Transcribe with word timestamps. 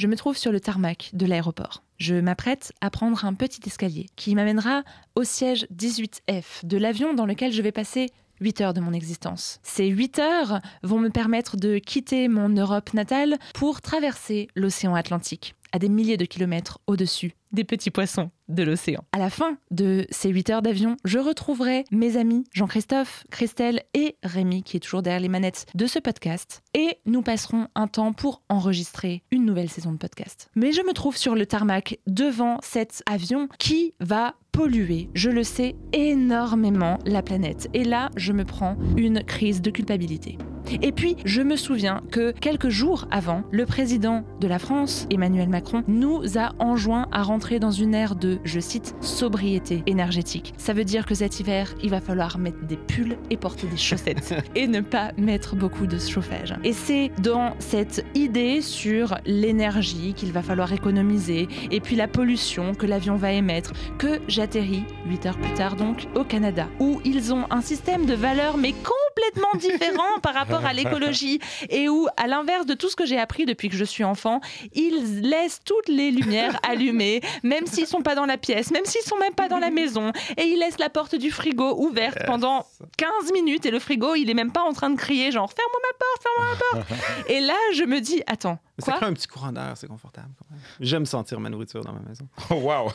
Je 0.00 0.06
me 0.06 0.16
trouve 0.16 0.38
sur 0.38 0.50
le 0.50 0.60
tarmac 0.60 1.10
de 1.12 1.26
l'aéroport. 1.26 1.82
Je 1.98 2.14
m'apprête 2.14 2.72
à 2.80 2.88
prendre 2.88 3.26
un 3.26 3.34
petit 3.34 3.60
escalier 3.66 4.06
qui 4.16 4.34
m'amènera 4.34 4.82
au 5.14 5.24
siège 5.24 5.66
18F 5.76 6.64
de 6.64 6.78
l'avion 6.78 7.12
dans 7.12 7.26
lequel 7.26 7.52
je 7.52 7.60
vais 7.60 7.70
passer 7.70 8.08
8 8.40 8.62
heures 8.62 8.72
de 8.72 8.80
mon 8.80 8.94
existence. 8.94 9.60
Ces 9.62 9.88
8 9.88 10.18
heures 10.18 10.60
vont 10.82 10.98
me 10.98 11.10
permettre 11.10 11.58
de 11.58 11.76
quitter 11.76 12.28
mon 12.28 12.48
Europe 12.48 12.94
natale 12.94 13.36
pour 13.52 13.82
traverser 13.82 14.48
l'océan 14.56 14.94
Atlantique 14.94 15.54
à 15.70 15.78
des 15.78 15.90
milliers 15.90 16.16
de 16.16 16.24
kilomètres 16.24 16.78
au-dessus 16.86 17.34
des 17.52 17.64
petits 17.64 17.90
poissons 17.90 18.30
de 18.48 18.62
l'océan. 18.62 19.04
À 19.12 19.18
la 19.18 19.30
fin 19.30 19.58
de 19.70 20.06
ces 20.10 20.28
8 20.30 20.50
heures 20.50 20.62
d'avion, 20.62 20.96
je 21.04 21.18
retrouverai 21.18 21.84
mes 21.90 22.16
amis 22.16 22.44
Jean-Christophe, 22.52 23.24
Christelle 23.30 23.82
et 23.94 24.16
Rémi 24.22 24.62
qui 24.62 24.76
est 24.76 24.80
toujours 24.80 25.02
derrière 25.02 25.20
les 25.20 25.28
manettes 25.28 25.66
de 25.74 25.86
ce 25.86 25.98
podcast 25.98 26.62
et 26.74 26.98
nous 27.06 27.22
passerons 27.22 27.68
un 27.74 27.86
temps 27.86 28.12
pour 28.12 28.42
enregistrer 28.48 29.22
une 29.30 29.44
nouvelle 29.44 29.70
saison 29.70 29.92
de 29.92 29.98
podcast. 29.98 30.50
Mais 30.56 30.72
je 30.72 30.82
me 30.82 30.92
trouve 30.92 31.16
sur 31.16 31.34
le 31.34 31.46
tarmac 31.46 31.98
devant 32.06 32.58
cet 32.62 33.02
avion 33.06 33.48
qui 33.58 33.94
va 34.00 34.34
polluer, 34.52 35.08
je 35.14 35.30
le 35.30 35.44
sais, 35.44 35.76
énormément 35.92 36.98
la 37.04 37.22
planète. 37.22 37.68
Et 37.72 37.84
là, 37.84 38.10
je 38.16 38.32
me 38.32 38.44
prends 38.44 38.76
une 38.96 39.22
crise 39.22 39.62
de 39.62 39.70
culpabilité. 39.70 40.38
Et 40.82 40.92
puis, 40.92 41.16
je 41.24 41.42
me 41.42 41.56
souviens 41.56 42.02
que 42.10 42.30
quelques 42.30 42.68
jours 42.68 43.08
avant, 43.10 43.42
le 43.50 43.66
président 43.66 44.24
de 44.40 44.46
la 44.46 44.58
France, 44.58 45.06
Emmanuel 45.10 45.48
Macron, 45.48 45.82
nous 45.88 46.38
a 46.38 46.52
enjoint 46.58 47.08
à 47.10 47.22
rentrer 47.22 47.39
dans 47.40 47.70
une 47.70 47.94
ère 47.94 48.14
de, 48.14 48.38
je 48.44 48.60
cite, 48.60 48.94
sobriété 49.00 49.82
énergétique. 49.86 50.54
Ça 50.58 50.72
veut 50.72 50.84
dire 50.84 51.06
que 51.06 51.14
cet 51.14 51.40
hiver, 51.40 51.74
il 51.82 51.90
va 51.90 52.00
falloir 52.00 52.38
mettre 52.38 52.64
des 52.66 52.76
pulls 52.76 53.16
et 53.30 53.36
porter 53.36 53.66
des 53.66 53.76
chaussettes 53.76 54.34
et 54.54 54.68
ne 54.68 54.80
pas 54.80 55.12
mettre 55.16 55.56
beaucoup 55.56 55.86
de 55.86 55.98
chauffage. 55.98 56.54
Et 56.62 56.72
c'est 56.72 57.10
dans 57.20 57.54
cette 57.58 58.04
idée 58.14 58.60
sur 58.60 59.16
l'énergie 59.24 60.12
qu'il 60.14 60.32
va 60.32 60.42
falloir 60.42 60.72
économiser 60.72 61.48
et 61.70 61.80
puis 61.80 61.96
la 61.96 62.08
pollution 62.08 62.74
que 62.74 62.86
l'avion 62.86 63.16
va 63.16 63.32
émettre 63.32 63.72
que 63.98 64.20
j'atterris, 64.28 64.84
8 65.06 65.26
heures 65.26 65.38
plus 65.38 65.54
tard 65.54 65.76
donc, 65.76 66.06
au 66.14 66.24
Canada, 66.24 66.68
où 66.78 67.00
ils 67.04 67.32
ont 67.32 67.46
un 67.50 67.62
système 67.62 68.06
de 68.06 68.14
valeurs 68.14 68.58
mais 68.58 68.72
complètement 68.72 69.09
différent 69.58 70.20
par 70.22 70.34
rapport 70.34 70.64
à 70.64 70.72
l'écologie 70.72 71.40
et 71.68 71.88
où, 71.88 72.06
à 72.16 72.26
l'inverse 72.26 72.66
de 72.66 72.74
tout 72.74 72.88
ce 72.88 72.96
que 72.96 73.06
j'ai 73.06 73.18
appris 73.18 73.46
depuis 73.46 73.68
que 73.68 73.76
je 73.76 73.84
suis 73.84 74.04
enfant, 74.04 74.40
ils 74.74 75.20
laissent 75.22 75.60
toutes 75.64 75.88
les 75.88 76.10
lumières 76.10 76.58
allumées, 76.68 77.20
même 77.42 77.66
s'ils 77.66 77.86
sont 77.86 78.02
pas 78.02 78.14
dans 78.14 78.26
la 78.26 78.38
pièce, 78.38 78.70
même 78.70 78.84
s'ils 78.84 79.02
sont 79.02 79.18
même 79.18 79.34
pas 79.34 79.48
dans 79.48 79.58
la 79.58 79.70
maison, 79.70 80.12
et 80.36 80.44
ils 80.44 80.58
laissent 80.58 80.78
la 80.78 80.90
porte 80.90 81.14
du 81.14 81.30
frigo 81.30 81.76
ouverte 81.78 82.18
pendant 82.26 82.66
15 82.96 83.32
minutes 83.32 83.66
et 83.66 83.70
le 83.70 83.78
frigo, 83.78 84.14
il 84.14 84.30
est 84.30 84.34
même 84.34 84.52
pas 84.52 84.62
en 84.62 84.72
train 84.72 84.90
de 84.90 84.96
crier 84.96 85.30
genre 85.32 85.50
ferme-moi 85.52 85.80
ma 85.82 85.98
porte, 85.98 86.22
ferme-moi 86.22 86.54
ma 86.54 86.80
porte. 86.80 87.00
Et 87.30 87.40
là, 87.40 87.54
je 87.74 87.84
me 87.84 88.00
dis 88.00 88.22
attends, 88.26 88.58
ça 88.80 88.92
crée 88.92 89.06
un 89.06 89.12
petit 89.12 89.26
courant 89.26 89.52
d'air, 89.52 89.72
c'est 89.76 89.86
confortable 89.86 90.28
quand 90.38 90.46
même. 90.50 90.60
J'aime 90.80 91.06
sentir 91.06 91.38
ma 91.40 91.48
nourriture 91.50 91.84
dans 91.84 91.92
ma 91.92 92.00
maison. 92.00 92.26
Oh, 92.50 92.54
wow! 92.54 92.90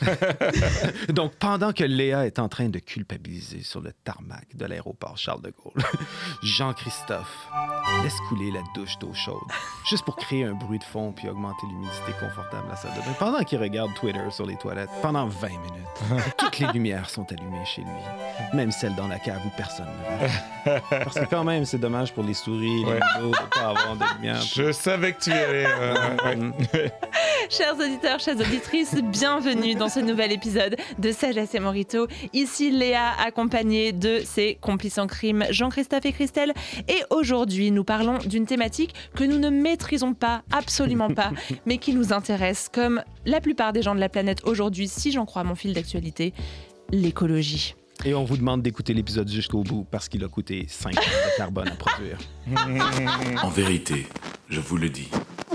Donc, 1.12 1.34
pendant 1.36 1.72
que 1.72 1.84
Léa 1.84 2.26
est 2.26 2.38
en 2.38 2.48
train 2.48 2.68
de 2.68 2.78
culpabiliser 2.78 3.62
sur 3.62 3.80
le 3.80 3.92
tarmac 3.92 4.54
de 4.54 4.66
l'aéroport 4.66 5.16
Charles 5.16 5.42
de 5.42 5.50
Gaulle, 5.62 5.82
Jean-Christophe 6.42 7.48
laisse 8.02 8.18
couler 8.28 8.50
la 8.50 8.60
douche 8.74 8.98
d'eau 8.98 9.12
chaude, 9.14 9.36
juste 9.88 10.04
pour 10.04 10.16
créer 10.16 10.44
un 10.44 10.52
bruit 10.54 10.78
de 10.78 10.84
fond 10.84 11.12
puis 11.12 11.28
augmenter 11.28 11.66
l'humidité 11.68 12.12
confortable 12.20 12.66
à 12.66 12.70
la 12.70 12.76
salle 12.76 12.92
de 12.94 13.00
bain. 13.00 13.14
Pendant 13.18 13.42
qu'il 13.44 13.58
regarde 13.58 13.94
Twitter 13.94 14.20
sur 14.30 14.46
les 14.46 14.56
toilettes, 14.56 14.90
pendant 15.02 15.26
20 15.26 15.48
minutes, 15.48 16.24
toutes 16.36 16.58
les 16.58 16.66
lumières 16.72 17.08
sont 17.08 17.30
allumées 17.32 17.64
chez 17.64 17.82
lui, 17.82 18.56
même 18.56 18.70
celles 18.72 18.94
dans 18.96 19.08
la 19.08 19.18
cave 19.18 19.40
où 19.46 19.50
personne 19.56 19.86
ne 19.86 20.26
va. 20.76 20.80
Parce 21.04 21.18
que 21.18 21.24
quand 21.26 21.44
même, 21.44 21.64
c'est 21.64 21.78
dommage 21.78 22.12
pour 22.12 22.24
les 22.24 22.34
souris, 22.34 22.84
les 22.84 22.86
Ouais. 22.86 23.00
de 23.00 23.48
pas 23.50 23.68
avoir 23.68 23.96
de 23.96 24.14
lumière. 24.16 24.40
Je 24.40 24.72
savais 24.72 25.12
que 25.12 25.20
tu 25.20 25.30
y 25.30 25.32
allais. 25.32 25.66
Ouais. 25.78 26.92
Chers 27.50 27.78
auditeurs, 27.78 28.18
chères 28.18 28.38
auditrices, 28.40 28.94
bienvenue 28.94 29.74
dans 29.74 29.88
ce 29.88 30.00
nouvel 30.00 30.32
épisode 30.32 30.76
de 30.98 31.12
Sagesse 31.12 31.54
et 31.54 31.60
Morito. 31.60 32.08
Ici 32.32 32.70
Léa, 32.70 33.12
accompagnée 33.24 33.92
de 33.92 34.20
ses 34.24 34.58
complices 34.60 34.98
en 34.98 35.06
crime, 35.06 35.44
Jean-Christophe 35.50 36.06
et 36.06 36.12
Christelle. 36.12 36.52
Et 36.88 37.02
aujourd'hui, 37.10 37.70
nous 37.70 37.84
parlons 37.84 38.18
d'une 38.18 38.46
thématique 38.46 38.94
que 39.14 39.24
nous 39.24 39.38
ne 39.38 39.50
maîtrisons 39.50 40.14
pas, 40.14 40.42
absolument 40.50 41.10
pas, 41.10 41.30
mais 41.66 41.78
qui 41.78 41.94
nous 41.94 42.12
intéresse, 42.12 42.68
comme 42.72 43.02
la 43.24 43.40
plupart 43.40 43.72
des 43.72 43.82
gens 43.82 43.94
de 43.94 44.00
la 44.00 44.08
planète 44.08 44.44
aujourd'hui, 44.44 44.88
si 44.88 45.12
j'en 45.12 45.24
crois 45.24 45.44
mon 45.44 45.54
fil 45.54 45.72
d'actualité, 45.72 46.32
l'écologie. 46.90 47.74
Et 48.04 48.14
on 48.14 48.24
vous 48.24 48.36
demande 48.36 48.62
d'écouter 48.62 48.92
l'épisode 48.92 49.28
jusqu'au 49.28 49.62
bout 49.62 49.86
parce 49.90 50.08
qu'il 50.08 50.22
a 50.24 50.28
coûté 50.28 50.66
5 50.68 50.94
tonnes 50.94 51.04
de 51.04 51.36
carbone 51.36 51.68
à 51.68 51.76
produire. 51.76 52.18
En 53.42 53.48
vérité, 53.48 54.06
je 54.48 54.60
vous 54.60 54.76
le 54.76 54.88
dis, 54.88 55.08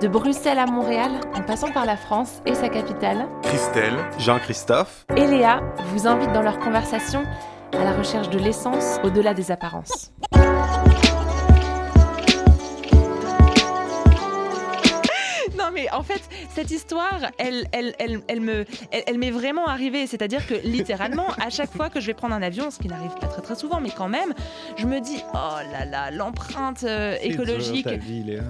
De 0.00 0.08
Bruxelles 0.08 0.58
à 0.58 0.66
Montréal, 0.66 1.12
en 1.34 1.42
passant 1.42 1.70
par 1.72 1.86
la 1.86 1.96
France 1.96 2.42
et 2.46 2.54
sa 2.54 2.68
capitale, 2.68 3.26
Christelle, 3.42 3.94
Jean-Christophe, 4.18 5.06
et 5.16 5.26
Léa 5.26 5.60
vous 5.92 6.06
invite 6.06 6.32
dans 6.32 6.42
leur 6.42 6.58
conversation 6.58 7.22
à 7.72 7.84
la 7.84 7.92
recherche 7.92 8.28
de 8.30 8.38
l'essence 8.38 8.98
au-delà 9.04 9.34
des 9.34 9.50
apparences. 9.52 10.12
Non 15.56 15.70
mais 15.72 15.90
en 15.90 16.02
fait, 16.02 16.22
cette 16.54 16.70
histoire, 16.70 17.20
elle, 17.38 17.66
elle, 17.72 17.94
elle, 17.98 18.20
elle 18.28 18.40
me, 18.40 18.64
elle, 18.90 19.02
elle 19.06 19.18
m'est 19.18 19.30
vraiment 19.30 19.66
arrivée. 19.66 20.06
C'est-à-dire 20.06 20.46
que 20.46 20.54
littéralement, 20.64 21.26
à 21.44 21.50
chaque 21.50 21.72
fois 21.72 21.90
que 21.90 22.00
je 22.00 22.06
vais 22.06 22.14
prendre 22.14 22.34
un 22.34 22.42
avion, 22.42 22.70
ce 22.70 22.78
qui 22.78 22.88
n'arrive 22.88 23.14
pas 23.20 23.26
très 23.26 23.42
très 23.42 23.54
souvent, 23.54 23.80
mais 23.80 23.90
quand 23.90 24.08
même, 24.08 24.32
je 24.76 24.86
me 24.86 25.00
dis, 25.00 25.22
oh 25.34 25.58
là 25.72 25.84
là, 25.84 26.10
l'empreinte 26.10 26.84
euh, 26.84 27.16
écologique. 27.22 27.84
ta 27.84 27.96
vie, 27.96 28.22
Léa. 28.22 28.42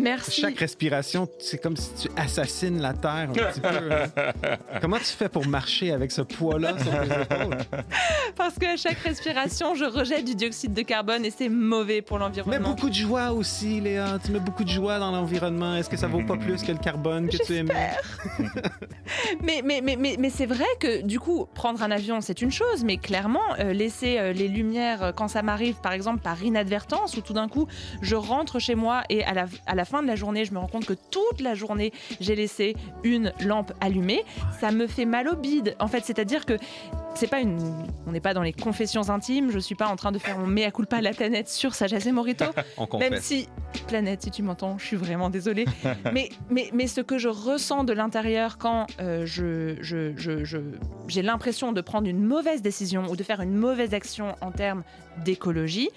Merci. 0.00 0.40
Chaque 0.40 0.58
respiration, 0.58 1.28
c'est 1.38 1.58
comme 1.58 1.76
si 1.76 1.90
tu 1.94 2.08
assassines 2.16 2.80
la 2.80 2.92
Terre 2.92 3.28
un 3.30 3.32
petit 3.32 3.60
peu. 3.60 3.68
hein. 3.68 4.56
Comment 4.80 4.98
tu 4.98 5.04
fais 5.04 5.28
pour 5.28 5.46
marcher 5.46 5.92
avec 5.92 6.10
ce 6.12 6.22
poids-là 6.22 6.74
sur 6.78 6.90
tes 6.92 7.22
épaules? 7.22 7.56
Parce 8.36 8.54
qu'à 8.58 8.76
chaque 8.76 8.98
respiration, 8.98 9.74
je 9.74 9.84
rejette 9.84 10.24
du 10.24 10.34
dioxyde 10.34 10.72
de 10.74 10.82
carbone 10.82 11.24
et 11.24 11.30
c'est 11.30 11.48
mauvais 11.48 12.02
pour 12.02 12.18
Mais 12.18 12.24
l'environnement. 12.24 12.68
beaucoup 12.70 12.88
de 12.88 12.94
joie 12.94 13.32
aussi, 13.32 13.80
Léa. 13.80 14.18
Tu 14.24 14.32
mets 14.32 14.40
beaucoup 14.40 14.64
de 14.64 14.68
joie 14.70 14.98
dans 14.98 15.10
l'environnement. 15.10 15.76
Est-ce 15.76 15.88
que 15.90 15.96
ça 15.96 16.06
vaut 16.06 16.22
pas 16.24 16.36
plus 16.36 16.62
que 16.62 16.72
le 16.72 16.78
carbone 16.78 17.28
que 17.28 17.36
tu 17.44 17.54
émets? 17.56 17.90
Mais, 19.42 19.62
mais, 19.64 19.80
mais, 19.82 19.96
mais, 19.96 20.16
mais 20.18 20.30
c'est 20.30 20.46
vrai 20.46 20.66
que 20.80 21.02
du 21.02 21.18
coup, 21.18 21.46
prendre 21.54 21.82
un 21.82 21.90
avion, 21.90 22.20
c'est 22.20 22.42
une 22.42 22.50
chose, 22.50 22.84
mais 22.84 22.98
clairement, 22.98 23.40
euh, 23.58 23.72
laisser 23.72 24.18
euh, 24.18 24.32
les 24.32 24.48
lumières 24.48 25.02
euh, 25.02 25.12
quand 25.12 25.28
ça 25.28 25.42
m'arrive, 25.42 25.76
par 25.76 25.92
exemple, 25.92 26.20
par 26.20 26.42
inadvertance, 26.42 27.16
ou 27.16 27.20
tout 27.22 27.32
d'un 27.32 27.48
coup, 27.48 27.66
je 28.02 28.14
rentre 28.16 28.58
chez 28.58 28.74
moi 28.74 29.02
et 29.08 29.24
à 29.24 29.32
la, 29.34 29.46
à 29.66 29.74
la 29.74 29.84
fin 29.88 30.02
de 30.02 30.06
la 30.06 30.16
journée, 30.16 30.44
je 30.44 30.52
me 30.52 30.58
rends 30.58 30.66
compte 30.68 30.86
que 30.86 30.92
toute 30.92 31.40
la 31.40 31.54
journée, 31.54 31.92
j'ai 32.20 32.34
laissé 32.36 32.76
une 33.04 33.32
lampe 33.44 33.72
allumée, 33.80 34.22
ça 34.60 34.70
me 34.70 34.86
fait 34.86 35.04
mal 35.06 35.28
au 35.28 35.34
bide. 35.36 35.74
En 35.80 35.88
fait, 35.88 36.04
c'est-à-dire 36.04 36.44
que 36.46 36.56
c'est 37.14 37.26
pas 37.26 37.40
une. 37.40 37.58
On 38.06 38.12
n'est 38.12 38.20
pas 38.20 38.34
dans 38.34 38.42
les 38.42 38.52
confessions 38.52 39.08
intimes, 39.10 39.50
je 39.50 39.58
suis 39.58 39.74
pas 39.74 39.88
en 39.88 39.96
train 39.96 40.12
de 40.12 40.18
faire 40.18 40.38
mon 40.38 40.46
mea 40.46 40.70
culpa 40.70 40.98
à 40.98 41.00
la 41.00 41.12
planète 41.12 41.48
sur 41.48 41.74
Sagesse 41.74 42.06
et 42.06 42.12
Morito. 42.12 42.44
Même 43.00 43.20
si, 43.20 43.48
planète, 43.88 44.22
si 44.22 44.30
tu 44.30 44.42
m'entends, 44.42 44.78
je 44.78 44.84
suis 44.86 44.96
vraiment 44.96 45.30
désolée. 45.30 45.64
mais, 46.12 46.28
mais, 46.50 46.70
mais 46.72 46.86
ce 46.86 47.00
que 47.00 47.18
je 47.18 47.28
ressens 47.28 47.84
de 47.84 47.92
l'intérieur 47.92 48.56
quand 48.58 48.86
euh, 49.00 49.26
je, 49.26 49.76
je, 49.80 50.12
je, 50.16 50.44
je- 50.44 50.58
j'ai 51.08 51.22
l'impression 51.22 51.72
de 51.72 51.80
prendre 51.80 52.06
une 52.08 52.22
mauvaise 52.24 52.62
décision 52.62 53.06
ou 53.10 53.16
de 53.16 53.22
faire 53.24 53.40
une 53.40 53.54
mauvaise 53.54 53.94
action 53.94 54.36
en 54.40 54.50
termes 54.52 54.82
d'écologie, 55.24 55.90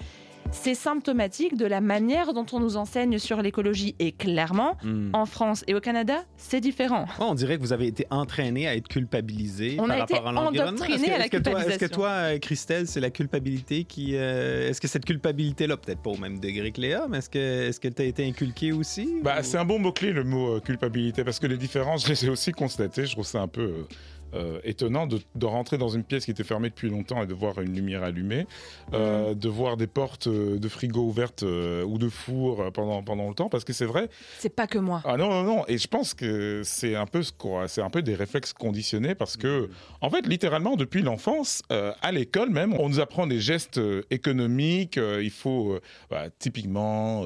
c'est 0.52 0.76
symptomatique 0.76 1.56
de 1.56 1.66
la 1.66 1.82
manière 1.82 2.34
dont 2.34 2.46
on 2.52 2.60
nous 2.60 2.78
enseigne 2.78 3.18
sur 3.20 3.42
l'écologie. 3.42 3.96
Et 4.00 4.12
clairement, 4.12 4.78
Hmm. 4.84 5.10
en 5.14 5.26
France 5.26 5.64
et 5.68 5.76
au 5.76 5.80
Canada, 5.80 6.24
c'est 6.38 6.60
différent. 6.62 7.06
Oh, 7.20 7.26
on 7.30 7.34
dirait 7.36 7.58
que 7.58 7.62
vous 7.62 7.74
avez 7.74 7.88
été 7.88 8.06
entraîné 8.10 8.68
à 8.68 8.76
être 8.76 8.88
culpabilisé 8.88 9.76
On 9.80 9.88
par 9.88 9.92
a 9.92 10.04
été 10.04 10.14
rapport 10.14 10.28
à 10.30 10.32
l'environnement? 10.32 10.72
endoctriné 10.74 10.96
Est-ce 10.96 11.06
que- 11.10 11.16
à 11.16 11.18
la 11.20 11.30
que 11.30 11.38
toi- 11.38 11.66
Est-ce 11.66 11.78
que 11.80 11.86
toi, 11.86 12.40
Christelle, 12.40 12.88
c'est 12.88 13.00
la 13.00 13.10
culpabilité 13.12 13.84
qui... 13.84 14.16
euh, 14.16 14.70
est-ce 14.70 14.82
que 14.82 14.88
cette 14.88 15.06
culpabilité-là, 15.06 15.78
peut-être 15.78 16.02
pas 16.02 16.10
au 16.12 16.18
même 16.18 16.40
degré 16.40 16.72
que 16.72 16.82
Léa, 16.82 17.06
mais 17.10 17.20
est-ce 17.20 17.30
que 17.30 17.68
est-ce 17.70 17.80
que 17.80 17.88
tu 17.88 18.02
as 18.02 18.06
été 18.06 18.26
inculqué 18.28 18.72
aussi? 18.72 19.08
Bah, 19.24 19.38
ou- 19.40 19.44
c'est 19.44 19.58
un 19.58 19.66
bon 19.66 19.80
mot-clé, 19.80 20.12
le 20.12 20.24
mot 20.24 20.56
euh, 20.56 20.60
culpabilité, 20.60 21.24
parce 21.24 21.40
que 21.40 21.48
les 21.48 21.58
différences, 21.58 22.04
je 22.06 22.10
les 22.10 22.26
ai 22.26 22.30
aussi 22.30 22.52
constatées. 22.52 23.06
Je 23.06 23.12
trouve 23.14 23.26
ça 23.26 23.42
un 23.42 23.48
peu 23.48 23.62
euh, 23.62 23.84
euh, 24.34 24.60
étonnant 24.64 25.08
de, 25.08 25.20
de 25.36 25.46
rentrer 25.46 25.78
dans 25.78 25.90
une 25.90 26.04
pièce 26.04 26.26
qui 26.26 26.32
était 26.32 26.44
fermée 26.44 26.70
depuis 26.70 26.90
longtemps 26.90 27.22
et 27.24 27.28
de 27.28 27.34
voir 27.34 27.60
une 27.62 27.74
lumière 27.76 28.04
allumée, 28.04 28.46
euh, 28.94 29.34
de 29.34 29.50
voir 29.50 29.78
des 29.78 29.88
portes 29.88 30.28
euh, 30.28 30.58
de 30.60 30.68
frigo 30.70 31.02
ouvertes 31.02 31.44
euh, 31.44 31.84
ou 31.84 31.98
de 31.98 32.10
four 32.10 32.72
pendant, 32.74 33.04
pendant 33.04 33.28
le 33.28 33.34
temps, 33.36 33.50
parce 33.50 33.64
que 33.64 33.74
c'est 33.74 33.86
vrai. 33.86 34.10
C'est 34.40 34.56
pas 34.56 34.68
que 34.68 34.78
moi. 34.80 35.02
Ah 35.06 35.18
non, 35.18 35.30
non, 35.30 35.44
non. 35.44 35.64
Et 35.68 35.78
je 35.78 35.88
pense 35.88 36.14
que 36.14 36.62
c'est 36.64 36.96
un 36.96 37.06
peu 37.06 37.24
ce 37.24 37.32
qu'on- 37.32 37.68
c'est 37.68 37.82
un 37.82 37.90
peu 37.90 38.02
des 38.02 38.16
réflexes 38.16 38.54
conditionnés 38.54 39.16
parce 39.16 39.38
que, 39.38 39.70
en 40.02 40.10
fait, 40.10 40.26
littéralement, 40.28 40.76
depuis 40.76 41.02
l'enfance, 41.02 41.62
à 41.70 42.12
l'école 42.12 42.50
même, 42.50 42.74
on 42.80 42.90
nous 42.90 43.00
apprend 43.00 43.28
des 43.28 43.40
gestes 43.40 43.80
économiques. 44.10 44.98
il 45.22 45.30
faut, 45.32 45.80
bah, 46.10 46.26
typiquement, 46.40 47.24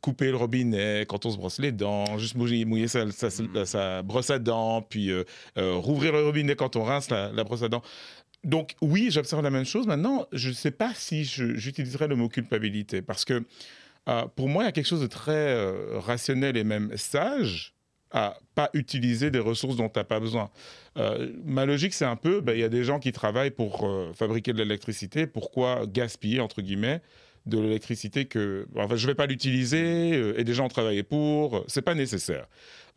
couper 0.00 0.30
le 0.30 0.36
robinet 0.36 1.04
quand 1.08 1.26
on 1.26 1.30
se 1.30 1.36
brosse 1.36 1.58
les 1.58 1.72
dents, 1.72 2.18
juste 2.18 2.34
mouiller, 2.36 2.64
mouiller 2.64 2.88
sa, 2.88 3.10
sa- 3.10 3.30
sa- 3.30 3.64
sa 3.66 4.02
brosse 4.02 4.30
à 4.30 4.38
dents, 4.38 4.82
puis 4.82 5.10
rouvrir 5.56 6.12
le 6.12 6.25
quand 6.56 6.76
on 6.76 6.84
rince 6.84 7.10
la, 7.10 7.44
brosse 7.44 7.62
à 7.62 7.68
dents. 7.68 7.82
Donc 8.44 8.76
oui, 8.80 9.08
j'observe 9.10 9.42
la 9.42 9.50
même 9.50 9.64
chose. 9.64 9.86
Maintenant, 9.86 10.26
je 10.32 10.50
ne 10.50 10.54
sais 10.54 10.70
pas 10.70 10.92
si 10.94 11.24
j'utiliserais 11.24 12.08
le 12.08 12.16
mot 12.16 12.28
culpabilité 12.28 13.02
parce 13.02 13.24
que 13.24 13.44
euh, 14.08 14.26
pour 14.36 14.48
moi, 14.48 14.62
il 14.62 14.66
y 14.66 14.68
a 14.68 14.72
quelque 14.72 14.86
chose 14.86 15.00
de 15.00 15.06
très 15.06 15.32
euh, 15.32 15.98
rationnel 15.98 16.56
et 16.56 16.64
même 16.64 16.96
sage 16.96 17.74
à 18.12 18.38
pas 18.54 18.70
utiliser 18.72 19.32
des 19.32 19.40
ressources 19.40 19.76
dont 19.76 19.88
tu 19.88 19.98
n'as 19.98 20.04
pas 20.04 20.20
besoin. 20.20 20.50
Euh, 20.96 21.32
ma 21.44 21.66
logique, 21.66 21.92
c'est 21.92 22.04
un 22.04 22.14
peu, 22.14 22.40
ben, 22.40 22.52
il 22.52 22.60
y 22.60 22.64
a 22.64 22.68
des 22.68 22.84
gens 22.84 23.00
qui 23.00 23.10
travaillent 23.10 23.50
pour 23.50 23.88
fabriquer 24.14 24.52
de 24.52 24.58
l'électricité, 24.58 25.26
pourquoi 25.26 25.86
gaspiller, 25.86 26.40
entre 26.40 26.62
guillemets, 26.62 27.02
de 27.46 27.58
l'électricité 27.60 28.24
que 28.26 28.66
enfin, 28.76 28.96
je 28.96 29.06
vais 29.06 29.14
pas 29.14 29.26
l'utiliser 29.26 30.12
euh, 30.14 30.34
et 30.38 30.44
des 30.44 30.52
gens 30.54 30.68
travaillent 30.68 31.02
pour, 31.02 31.64
c'est 31.68 31.82
pas 31.82 31.94
nécessaire. 31.94 32.46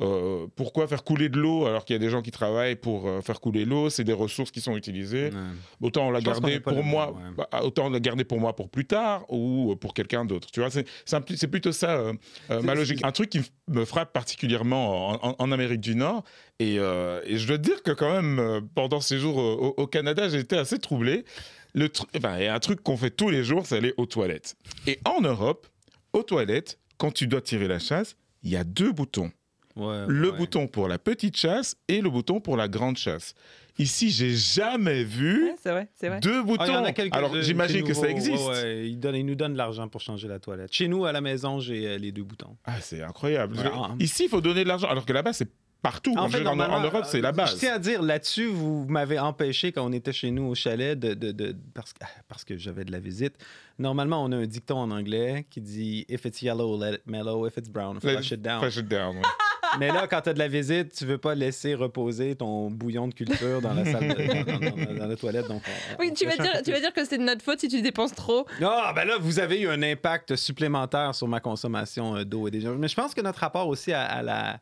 Euh, 0.01 0.47
pourquoi 0.55 0.87
faire 0.87 1.03
couler 1.03 1.27
de 1.27 1.37
l'eau 1.37 1.65
alors 1.65 1.83
qu'il 1.83 1.93
y 1.93 1.97
a 1.97 1.99
des 1.99 2.09
gens 2.09 2.21
qui 2.21 2.31
travaillent 2.31 2.77
pour 2.77 3.05
euh, 3.07 3.19
faire 3.21 3.41
couler 3.41 3.65
l'eau, 3.65 3.89
c'est 3.89 4.05
des 4.05 4.13
ressources 4.13 4.49
qui 4.49 4.61
sont 4.61 4.77
utilisées. 4.77 5.25
Ouais. 5.25 5.87
Autant 5.87 6.09
la 6.09 6.21
pense 6.21 6.35
qu'on 6.35 6.47
garder 6.47 6.59
pour 6.61 6.83
moi, 6.85 7.11
ouais. 7.11 7.21
bah, 7.35 7.49
autant 7.63 7.89
la 7.89 7.99
garder 7.99 8.23
pour 8.23 8.39
moi 8.39 8.55
pour 8.55 8.69
plus 8.69 8.85
tard 8.85 9.25
ou 9.29 9.75
pour 9.75 9.93
quelqu'un 9.93 10.23
d'autre. 10.23 10.49
Tu 10.51 10.61
vois, 10.61 10.69
c'est 10.71 11.47
plutôt 11.47 11.73
ça 11.73 11.91
euh, 11.97 12.13
euh, 12.49 12.61
ma 12.61 12.75
logique. 12.75 13.01
Un 13.03 13.11
truc 13.11 13.29
qui 13.29 13.41
me 13.67 13.83
frappe 13.83 14.13
particulièrement 14.13 15.09
en, 15.21 15.29
en- 15.31 15.35
en 15.37 15.51
Amérique 15.51 15.81
du 15.81 15.95
Nord 15.95 16.23
et, 16.59 16.77
euh, 16.79 17.21
et 17.25 17.37
je 17.37 17.45
dois 17.47 17.57
te 17.57 17.63
dire 17.63 17.83
que 17.83 17.91
quand 17.91 18.13
même 18.13 18.39
euh, 18.39 18.61
pendant 18.75 19.01
ces 19.01 19.17
jours 19.19 19.39
euh, 19.41 19.55
au, 19.59 19.73
au 19.77 19.87
Canada, 19.87 20.29
j'ai 20.29 20.39
été 20.39 20.57
assez 20.57 20.79
troublé. 20.79 21.25
Le 21.73 21.87
tru- 21.87 22.05
enfin, 22.17 22.37
il 22.37 22.43
y 22.45 22.47
a 22.47 22.53
un 22.55 22.59
truc 22.59 22.81
qu'on 22.81 22.97
fait 22.97 23.11
tous 23.11 23.29
les 23.29 23.43
jours, 23.43 23.65
c'est 23.65 23.77
aller 23.77 23.93
aux 23.97 24.05
toilettes. 24.05 24.55
Et 24.87 24.99
en 25.05 25.21
Europe, 25.21 25.67
aux 26.13 26.23
toilettes, 26.23 26.79
quand 26.97 27.11
tu 27.11 27.27
dois 27.27 27.41
tirer 27.41 27.67
la 27.67 27.79
chasse, 27.79 28.15
il 28.43 28.49
y 28.49 28.55
a 28.57 28.63
deux 28.63 28.91
boutons 28.91 29.31
Ouais, 29.75 30.03
le 30.07 30.31
ouais. 30.31 30.37
bouton 30.37 30.67
pour 30.67 30.87
la 30.89 30.97
petite 30.97 31.37
chasse 31.37 31.77
et 31.87 32.01
le 32.01 32.09
bouton 32.09 32.41
pour 32.41 32.57
la 32.57 32.67
grande 32.67 32.97
chasse. 32.97 33.33
Ici, 33.77 34.09
j'ai 34.09 34.35
jamais 34.35 35.05
vu 35.05 35.53
vrai, 35.63 35.87
vrai. 36.01 36.19
deux 36.19 36.43
boutons. 36.43 36.65
Il 36.65 36.73
y 36.73 36.75
en 36.75 36.83
a 36.83 36.91
quelques- 36.91 37.15
Alors, 37.15 37.33
j'imagine 37.41 37.85
que 37.85 37.93
ça 37.93 38.09
existe. 38.09 38.43
ouais, 38.45 38.61
ouais. 38.63 38.89
Ils, 38.89 38.99
donnent- 38.99 39.15
ils 39.15 39.25
nous 39.25 39.35
donnent 39.35 39.53
de 39.53 39.57
l'argent 39.57 39.87
pour 39.87 40.01
changer 40.01 40.27
la 40.27 40.39
toilette. 40.39 40.73
Chez 40.73 40.89
nous, 40.89 41.05
à 41.05 41.13
la 41.13 41.21
maison, 41.21 41.59
j'ai 41.61 41.87
euh, 41.87 41.97
les 41.97 42.11
deux 42.11 42.23
boutons. 42.23 42.57
Ah, 42.65 42.81
c'est 42.81 43.01
incroyable. 43.01 43.55
Ici, 43.99 44.23
il 44.25 44.29
faut 44.29 44.41
donner 44.41 44.63
de 44.63 44.67
l'argent, 44.67 44.87
alors 44.89 45.05
que 45.05 45.13
là-bas, 45.13 45.31
c'est 45.31 45.47
partout. 45.81 46.13
En 46.17 46.27
fait, 46.29 46.45
en, 46.45 46.55
Europe, 46.55 47.05
c'est 47.05 47.21
la 47.21 47.29
euh, 47.29 47.31
base. 47.31 47.53
Je 47.53 47.57
tiens 47.59 47.75
à 47.75 47.79
dire, 47.79 48.01
là-dessus, 48.01 48.47
vous 48.47 48.85
m'avez 48.87 49.19
empêché 49.19 49.71
quand 49.71 49.85
on 49.85 49.91
était 49.91 50.13
chez 50.13 50.31
nous 50.31 50.43
au 50.49 50.55
chalet, 50.55 50.97
de, 50.99 51.13
de- 51.13 51.31
de- 51.31 51.55
parce, 51.73 51.93
que- 51.93 51.99
parce 52.27 52.43
que 52.43 52.57
j'avais 52.57 52.83
de 52.85 52.91
la 52.91 52.99
visite. 52.99 53.35
Normalement, 53.77 54.23
on 54.23 54.31
a 54.31 54.35
un 54.37 54.45
dicton 54.45 54.77
en 54.77 54.91
anglais 54.91 55.45
qui 55.49 55.61
dit 55.61 56.05
If 56.09 56.25
it's 56.25 56.41
yellow, 56.41 56.77
let 56.77 56.95
it 56.95 57.01
mellow. 57.07 57.47
If 57.47 57.57
it's 57.57 57.69
brown, 57.69 57.99
flush 57.99 58.31
it 58.31 58.41
down. 58.41 58.59
Flush 58.59 58.77
it 58.77 58.87
down, 58.87 59.17
ouais. 59.17 59.21
Mais 59.79 59.89
là, 59.89 60.07
quand 60.07 60.21
tu 60.21 60.29
as 60.29 60.33
de 60.33 60.39
la 60.39 60.47
visite, 60.47 60.93
tu 60.95 61.05
veux 61.05 61.19
pas 61.19 61.35
laisser 61.35 61.75
reposer 61.75 62.35
ton 62.35 62.71
bouillon 62.71 63.07
de 63.07 63.13
culture 63.13 63.61
dans 63.61 63.73
la 63.75 63.85
salle, 63.85 64.07
de- 64.07 64.43
dans, 64.43 64.59
dans- 64.59 64.85
dans- 64.85 64.93
dans 64.99 65.07
la 65.07 65.15
toilette. 65.15 65.47
Donc 65.47 65.61
on- 65.67 66.01
Oui, 66.01 66.09
on 66.11 66.13
tu 66.15 66.25
vas, 66.25 66.35
dire, 66.37 66.61
tu 66.65 66.71
vas 66.71 66.79
dire 66.79 66.91
que 66.91 67.05
c'est 67.05 67.19
de 67.19 67.23
notre 67.23 67.43
faute 67.43 67.59
si 67.59 67.67
tu 67.67 67.81
dépenses 67.81 68.13
trop? 68.15 68.47
ah, 68.63 68.91
ben 68.95 69.05
là, 69.05 69.17
vous 69.19 69.39
avez 69.39 69.61
eu 69.61 69.69
un 69.69 69.81
impact 69.83 70.35
supplémentaire 70.35 71.13
sur 71.13 71.27
ma 71.27 71.39
consommation 71.39 72.15
euh, 72.15 72.25
d'eau 72.25 72.47
et 72.47 72.51
des 72.51 72.67
Mais 72.67 72.87
je 72.87 72.95
pense 72.95 73.13
que 73.13 73.21
notre 73.21 73.39
rapport 73.41 73.67
aussi 73.67 73.93
à, 73.93 74.03
à 74.05 74.21
la, 74.23 74.59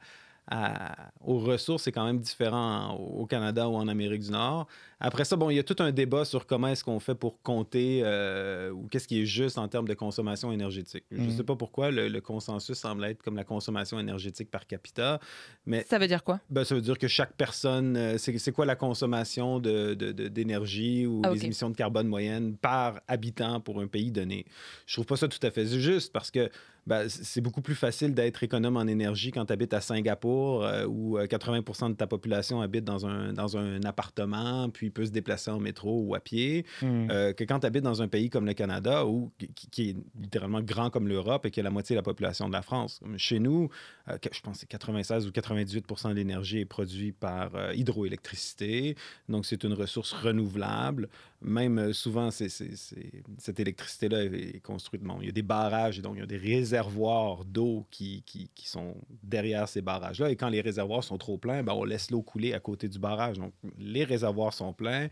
à- 0.49 1.11
aux 1.25 1.39
ressources 1.39 1.87
est 1.87 1.91
quand 1.91 2.05
même 2.05 2.19
différent 2.19 2.93
au 2.95 3.25
Canada 3.25 3.67
ou 3.67 3.75
en 3.75 3.87
Amérique 3.87 4.21
du 4.21 4.31
Nord. 4.31 4.67
Après 4.99 5.25
ça, 5.25 5.35
bon, 5.35 5.49
il 5.51 5.55
y 5.55 5.59
a 5.59 5.63
tout 5.63 5.75
un 5.79 5.91
débat 5.91 6.25
sur 6.25 6.47
comment 6.47 6.69
est-ce 6.69 6.83
qu'on 6.83 6.99
fait 6.99 7.13
pour 7.13 7.41
compter 7.43 8.01
euh, 8.03 8.71
ou 8.71 8.87
qu'est-ce 8.87 9.07
qui 9.07 9.21
est 9.21 9.25
juste 9.25 9.57
en 9.57 9.67
termes 9.67 9.87
de 9.87 9.93
consommation 9.93 10.51
énergétique. 10.51 11.03
Je 11.11 11.17
ne 11.17 11.25
Mhm. 11.25 11.31
sais 11.31 11.43
pas 11.43 11.55
pourquoi 11.55 11.91
le, 11.91 12.07
le 12.07 12.21
consensus 12.21 12.77
semble 12.77 13.03
être 13.05 13.21
comme 13.21 13.35
la 13.35 13.43
consommation 13.43 13.99
énergétique 13.99 14.49
par 14.49 14.65
capita, 14.65 15.19
mais 15.65 15.83
Ça 15.87 15.99
veut 15.99 16.07
dire 16.07 16.23
quoi? 16.23 16.39
Ben, 16.49 16.63
ça 16.63 16.73
veut 16.75 16.81
dire 16.81 16.97
que 16.97 17.07
chaque 17.07 17.33
personne, 17.33 17.95
euh, 17.97 18.17
c'est 18.17 18.37
c'est 18.39 18.51
quoi 18.51 18.65
la 18.65 18.75
consommation 18.75 19.59
de- 19.59 19.93
de- 19.93 20.11
de- 20.11 20.27
d'énergie 20.29 21.05
ou 21.05 21.21
Ah, 21.25 21.29
les 21.31 21.39
ok. 21.39 21.43
émissions 21.43 21.69
de 21.69 21.75
carbone 21.75 22.07
moyennes 22.07 22.55
par 22.57 23.01
habitant 23.07 23.59
pour 23.59 23.79
un 23.81 23.87
pays 23.87 24.11
donné? 24.11 24.45
Je 24.87 24.93
trouve 24.95 25.05
pas 25.05 25.17
ça 25.17 25.27
tout 25.27 25.45
à 25.45 25.51
fait 25.51 25.65
juste 25.67 26.11
parce 26.13 26.31
que 26.31 26.49
ben, 26.87 27.07
c'est 27.07 27.41
beaucoup 27.41 27.61
plus 27.61 27.75
facile 27.75 28.15
d'être 28.15 28.41
économe 28.41 28.77
en 28.77 28.87
énergie 28.87 29.31
quand 29.31 29.45
tu 29.45 29.53
habites 29.53 29.73
à 29.73 29.81
Singapour 29.81 30.63
euh, 30.63 30.85
où 30.87 31.19
euh, 31.19 31.27
80% 31.27 31.91
de 31.91 31.95
ta 31.95 32.07
population 32.07 32.61
habite 32.61 32.83
dans 32.83 33.05
un, 33.05 33.33
dans 33.33 33.57
un 33.57 33.83
appartement 33.83 34.69
puis 34.69 34.89
peut 34.89 35.05
se 35.05 35.11
déplacer 35.11 35.51
en 35.51 35.59
métro 35.59 36.01
ou 36.01 36.15
à 36.15 36.19
pied 36.19 36.65
Hmm. 36.81 37.07
euh, 37.09 37.33
que 37.33 37.43
quand 37.43 37.59
tu 37.59 37.67
habites 37.67 37.83
dans 37.83 38.01
un 38.01 38.07
pays 38.07 38.29
comme 38.29 38.45
le 38.45 38.53
Canada, 38.53 39.05
ou 39.05 39.31
qui, 39.37 39.69
qui 39.69 39.89
est 39.89 39.95
littéralement 40.19 40.61
grand 40.61 40.89
comme 40.89 41.07
l'Europe 41.07 41.45
et 41.45 41.51
qui 41.51 41.59
a 41.59 41.63
la 41.63 41.69
moitié 41.69 41.95
de 41.95 41.99
la 41.99 42.03
population 42.03 42.47
de 42.47 42.53
la 42.53 42.61
France. 42.61 42.99
Chez 43.17 43.39
nous, 43.39 43.69
euh, 44.09 44.17
je 44.31 44.41
pense 44.41 44.55
que 44.55 44.59
c'est 44.61 44.67
96 44.67 45.27
ou 45.27 45.31
98% 45.31 46.09
de 46.09 46.13
l'énergie 46.13 46.59
est 46.59 46.65
produite 46.65 47.17
par 47.17 47.55
euh, 47.55 47.73
hydroélectricité. 47.73 48.95
Donc, 49.27 49.45
c'est 49.45 49.63
une 49.63 49.73
ressource 49.73 50.13
renouvelable. 50.13 51.09
Même 51.41 51.77
euh, 51.77 51.93
souvent, 51.93 52.29
cette 52.31 53.59
électricité-là 53.59 54.23
est, 54.23 54.61
construite. 54.61 55.01
Bon, 55.01 55.17
il 55.21 55.27
y 55.27 55.29
a 55.29 55.33
des 55.33 55.41
barrages 55.41 55.99
et 55.99 56.01
donc 56.01 56.15
il 56.15 56.19
y 56.19 56.23
a 56.23 56.27
des 56.27 56.37
réservoirs 56.77 57.45
d'eau 57.45 57.85
qui, 57.91 58.23
qui, 58.25 58.49
sont 58.67 58.95
derrière 59.23 59.67
ces 59.67 59.81
barrages-là. 59.81 60.29
Et 60.29 60.35
quand 60.35 60.49
les 60.49 60.61
réservoirs 60.61 61.03
sont 61.03 61.17
trop 61.17 61.37
pleins, 61.37 61.63
ben, 61.63 61.73
on 61.73 61.83
laisse 61.83 62.11
l'eau 62.11 62.21
couler 62.21 62.53
à 62.53 62.59
côté 62.59 62.87
du 62.87 62.99
barrage. 62.99 63.37
Donc, 63.37 63.53
les 63.79 64.03
réservoirs 64.03 64.53
sont 64.53 64.73
pleins. 64.73 65.07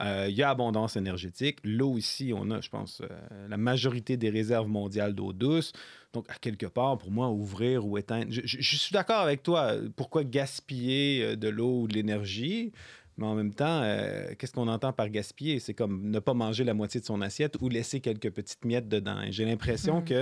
Euh, 0.00 0.26
Il 0.28 0.36
y 0.36 0.42
a 0.42 0.50
abondance 0.50 0.96
énergétique. 0.96 1.58
L'eau 1.64 1.98
ici, 1.98 2.32
on 2.34 2.50
a, 2.50 2.60
je 2.60 2.68
pense, 2.68 3.02
euh, 3.02 3.48
la 3.48 3.56
majorité 3.56 4.16
des 4.16 4.30
réserves 4.30 4.68
mondiales 4.68 5.14
d'eau 5.14 5.32
douce. 5.32 5.72
Donc, 6.12 6.26
à 6.28 6.34
quelque 6.34 6.66
part, 6.66 6.98
pour 6.98 7.10
moi, 7.10 7.28
ouvrir 7.30 7.86
ou 7.86 7.98
éteindre. 7.98 8.26
Je 8.30 8.76
suis 8.76 8.92
d'accord 8.92 9.20
avec 9.20 9.42
toi. 9.42 9.74
Pourquoi 9.96 10.24
gaspiller 10.24 11.22
euh, 11.22 11.36
de 11.36 11.48
l'eau 11.48 11.82
ou 11.82 11.88
de 11.88 11.94
l'énergie? 11.94 12.72
Mais 13.20 13.26
en 13.26 13.34
même 13.34 13.52
temps, 13.52 13.82
euh, 13.82 14.32
qu'est-ce 14.38 14.52
qu'on 14.52 14.66
entend 14.66 14.92
par 14.94 15.10
gaspiller? 15.10 15.58
C'est 15.60 15.74
comme 15.74 16.10
ne 16.10 16.18
pas 16.20 16.32
manger 16.34 16.64
la 16.64 16.72
moitié 16.74 17.00
de 17.00 17.04
son 17.04 17.20
assiette 17.20 17.56
ou 17.60 17.68
laisser 17.68 18.00
quelques 18.00 18.30
petites 18.30 18.64
miettes 18.64 18.88
dedans. 18.88 19.18
J'ai 19.28 19.44
l'impression 19.44 19.96
Mhm. 19.98 20.04
que 20.06 20.14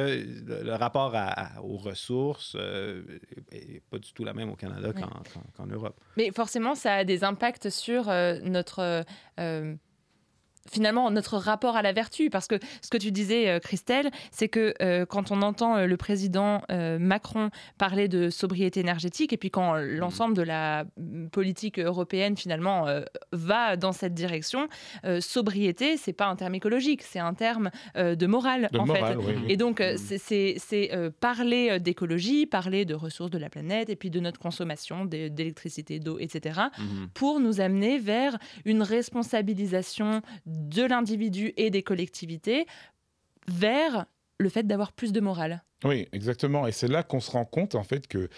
le, 0.47 0.63
le 0.65 0.75
rapport 0.75 1.15
à- 1.15 1.59
à- 1.59 1.63
aux 1.63 1.77
ressources 1.77 2.57
n'est 2.57 3.81
pas 3.89 3.99
du 3.99 4.13
tout 4.13 4.25
la 4.25 4.35
même 4.35 4.51
au 4.51 4.57
Canada 4.57 4.93
qu'en 5.57 5.67
Europe. 5.67 5.97
Mais 6.17 6.33
forcément, 6.33 6.75
ça 6.75 6.95
a 6.95 7.05
des 7.05 7.23
impacts 7.23 7.71
sur 7.71 8.09
euh, 8.09 8.41
notre. 8.43 9.05
Finalement, 10.71 11.11
notre 11.11 11.37
rapport 11.39 11.77
à 11.77 11.83
la 11.83 11.93
vertu, 11.93 12.31
parce 12.31 12.47
que 12.47 12.57
ce 12.83 12.91
que 12.91 12.97
tu 12.99 13.11
disais, 13.13 13.49
euh, 13.49 13.59
Christelle, 13.59 14.11
c'est 14.31 14.49
que 14.49 14.75
euh, 14.83 15.07
quand 15.07 15.31
on 15.31 15.43
entend 15.43 15.77
euh, 15.77 15.87
le 15.87 15.97
président 15.97 16.63
euh, 16.71 16.99
Macron 16.99 17.51
parler 17.79 18.09
de 18.09 18.31
sobriété 18.31 18.81
énergétique, 18.81 19.33
et 19.33 19.37
puis 19.37 19.51
quand 19.51 19.75
l'ensemble 19.77 20.35
de 20.35 20.43
la 20.43 20.85
mm, 20.97 21.29
politique 21.29 21.79
européenne 21.79 22.37
finalement 22.37 22.87
euh, 22.87 23.03
va 23.33 23.77
dans 23.77 23.93
cette 23.93 24.15
direction, 24.15 24.69
sobriété, 25.21 25.97
c'est 25.97 26.13
pas 26.13 26.27
un 26.27 26.37
terme 26.37 26.55
écologique, 26.55 27.03
c'est 27.03 27.19
un 27.19 27.35
terme 27.35 27.71
de 27.95 28.27
morale 28.27 28.69
De 28.73 28.79
en 28.79 28.87
morale, 28.87 29.21
fait. 29.21 29.27
oui. 29.37 29.45
Et 29.49 29.57
donc, 29.57 29.81
Mhm. 29.81 29.97
c'est- 30.19 31.11
parler 31.21 31.79
d'écologie, 31.81 32.47
parler 32.47 32.85
de 32.85 32.95
ressources 32.95 33.31
de 33.31 33.39
la 33.39 33.49
planète, 33.51 33.89
et 33.91 33.97
puis 33.97 34.11
de 34.11 34.21
notre 34.21 34.39
consommation 34.39 35.05
d'é- 35.05 35.31
d'électricité, 35.31 35.99
d'eau, 35.99 36.19
etc., 36.19 36.61
pour 37.15 37.41
nous 37.41 37.61
amener 37.61 37.99
vers 37.99 38.37
une 38.65 38.83
responsabilisation 38.83 40.23
de 40.47 40.58
l'individu 40.83 41.53
et 41.57 41.71
des 41.71 41.83
collectivités 41.83 42.67
vers 43.49 44.07
le 44.39 44.49
fait 44.49 44.67
d'avoir 44.67 44.93
plus 44.93 45.13
de 45.13 45.21
morale. 45.21 45.63
Oui, 45.85 46.07
exactement. 46.13 46.67
Et 46.67 46.73
c'est 46.73 46.89
là 46.89 47.03
qu'on 47.03 47.21
se 47.21 47.31
rend 47.31 47.45
compte, 47.45 47.75
en 47.75 47.83
fait, 47.85 48.07
que 48.07 48.29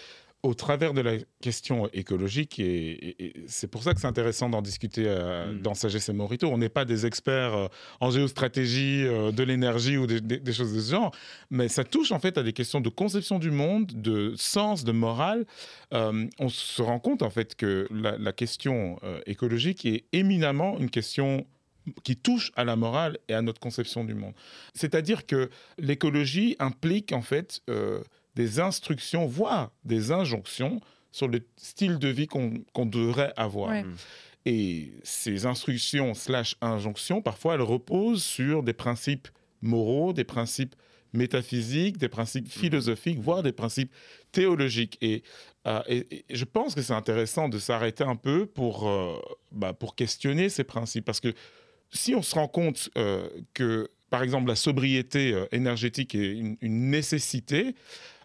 au 0.43 0.55
travers 0.55 0.95
de 0.95 1.03
la 1.03 1.19
question 1.43 1.87
écologique, 1.93 2.59
et, 2.59 2.93
et- 2.93 3.27
et 3.27 3.45
c'est 3.47 3.67
pour 3.67 3.83
ça 3.83 3.93
que 3.93 4.01
c'est 4.01 4.07
intéressant 4.07 4.49
d'en 4.49 4.63
discuter 4.63 5.05
euh, 5.07 5.53
Mm. 5.53 5.61
dans 5.61 5.75
Sagesse 5.75 6.09
et 6.09 6.15
Morito, 6.15 6.49
on 6.49 6.57
n'est 6.57 6.71
pas 6.71 6.87
des 6.87 7.05
experts 7.05 7.55
euh, 7.55 7.69
en 8.01 8.11
géostratégie, 8.11 9.03
euh, 9.05 9.33
de 9.33 9.43
l'énergie 9.43 9.99
ou 9.99 10.07
des, 10.07 10.23
des- 10.23 10.39
des 10.39 10.53
choses 10.55 10.75
de 10.75 10.81
ce 10.81 10.93
genre, 10.93 11.15
mais 11.51 11.69
ça 11.69 11.85
touche 11.85 12.11
en 12.11 12.21
fait 12.21 12.39
à 12.39 12.43
des 12.43 12.55
questions 12.55 12.81
de 12.81 12.89
conception 12.89 13.39
du 13.39 13.51
monde, 13.51 13.93
de 13.95 14.33
sens, 14.39 14.83
de 14.85 14.93
morale. 14.93 15.45
Euh, 15.93 16.27
on 16.39 16.49
se 16.49 16.81
rend 16.81 17.01
compte 17.01 17.21
en 17.21 17.29
fait 17.31 17.55
que 17.55 17.87
la, 17.91 18.17
la 18.17 18.33
question 18.33 18.99
euh, 19.03 19.21
écologique 19.27 19.85
est 19.85 20.05
éminemment 20.15 20.79
une 20.79 20.89
question 20.89 21.47
qui 22.05 22.17
touche 22.17 22.53
à 22.57 22.65
la 22.65 22.77
morale 22.77 23.19
et 23.29 23.35
à 23.35 23.43
notre 23.43 23.61
conception 23.61 24.05
du 24.05 24.15
monde. 24.15 24.35
C'est-à-dire 24.75 25.27
que 25.27 25.51
l'écologie 25.79 26.57
implique 26.59 27.13
en 27.13 27.23
fait 27.23 27.61
euh, 27.69 28.03
des 28.37 28.61
instructions, 28.61 29.27
voire 29.27 29.71
des 29.85 30.13
injonctions 30.13 30.81
sur 31.13 31.27
le 31.29 31.41
style 31.57 31.99
de 31.99 32.09
vie 32.09 32.27
qu'on 32.27 32.63
qu'on 32.73 32.87
devrait 32.87 33.33
avoir. 33.37 33.71
Ouais. 33.71 33.85
Et 34.47 34.93
ces 35.03 35.45
instructions 35.45 36.15
slash 36.15 36.57
injonctions, 36.63 37.21
parfois, 37.21 37.55
elles 37.55 37.61
reposent 37.63 38.23
sur 38.23 38.63
des 38.63 38.73
principes 38.73 39.29
moraux, 39.61 40.13
des 40.15 40.25
principes 40.25 40.75
métaphysiques, 41.13 41.99
des 41.99 42.09
principes 42.09 42.49
philosophiques, 42.49 43.19
voire 43.19 43.43
des 43.43 43.53
principes 43.53 43.93
théologiques. 44.33 44.97
Et, 45.03 45.23
euh, 45.67 45.83
et- 45.89 46.25
et 46.29 46.37
je 46.37 46.45
pense 46.45 46.75
que 46.75 46.83
c'est 46.83 46.95
intéressant 46.95 47.49
de 47.49 47.59
s'arrêter 47.59 48.05
un 48.05 48.17
peu 48.17 48.47
pour, 48.47 48.89
euh, 48.89 49.19
bah, 49.53 49.73
pour 49.73 49.95
questionner 49.97 50.49
ces 50.49 50.65
principes. 50.65 51.05
Parce 51.05 51.21
que 51.21 51.35
si 51.93 52.15
on 52.15 52.23
se 52.23 52.35
rend 52.35 52.49
compte 52.49 52.91
euh, 52.97 53.29
que, 53.55 53.89
par 54.11 54.23
exemple, 54.23 54.49
la 54.49 54.57
sobriété 54.57 55.33
euh, 55.33 55.47
énergétique 55.53 56.15
est 56.15 56.33
une, 56.33 56.57
une 56.61 56.91
nécessité, 56.91 57.75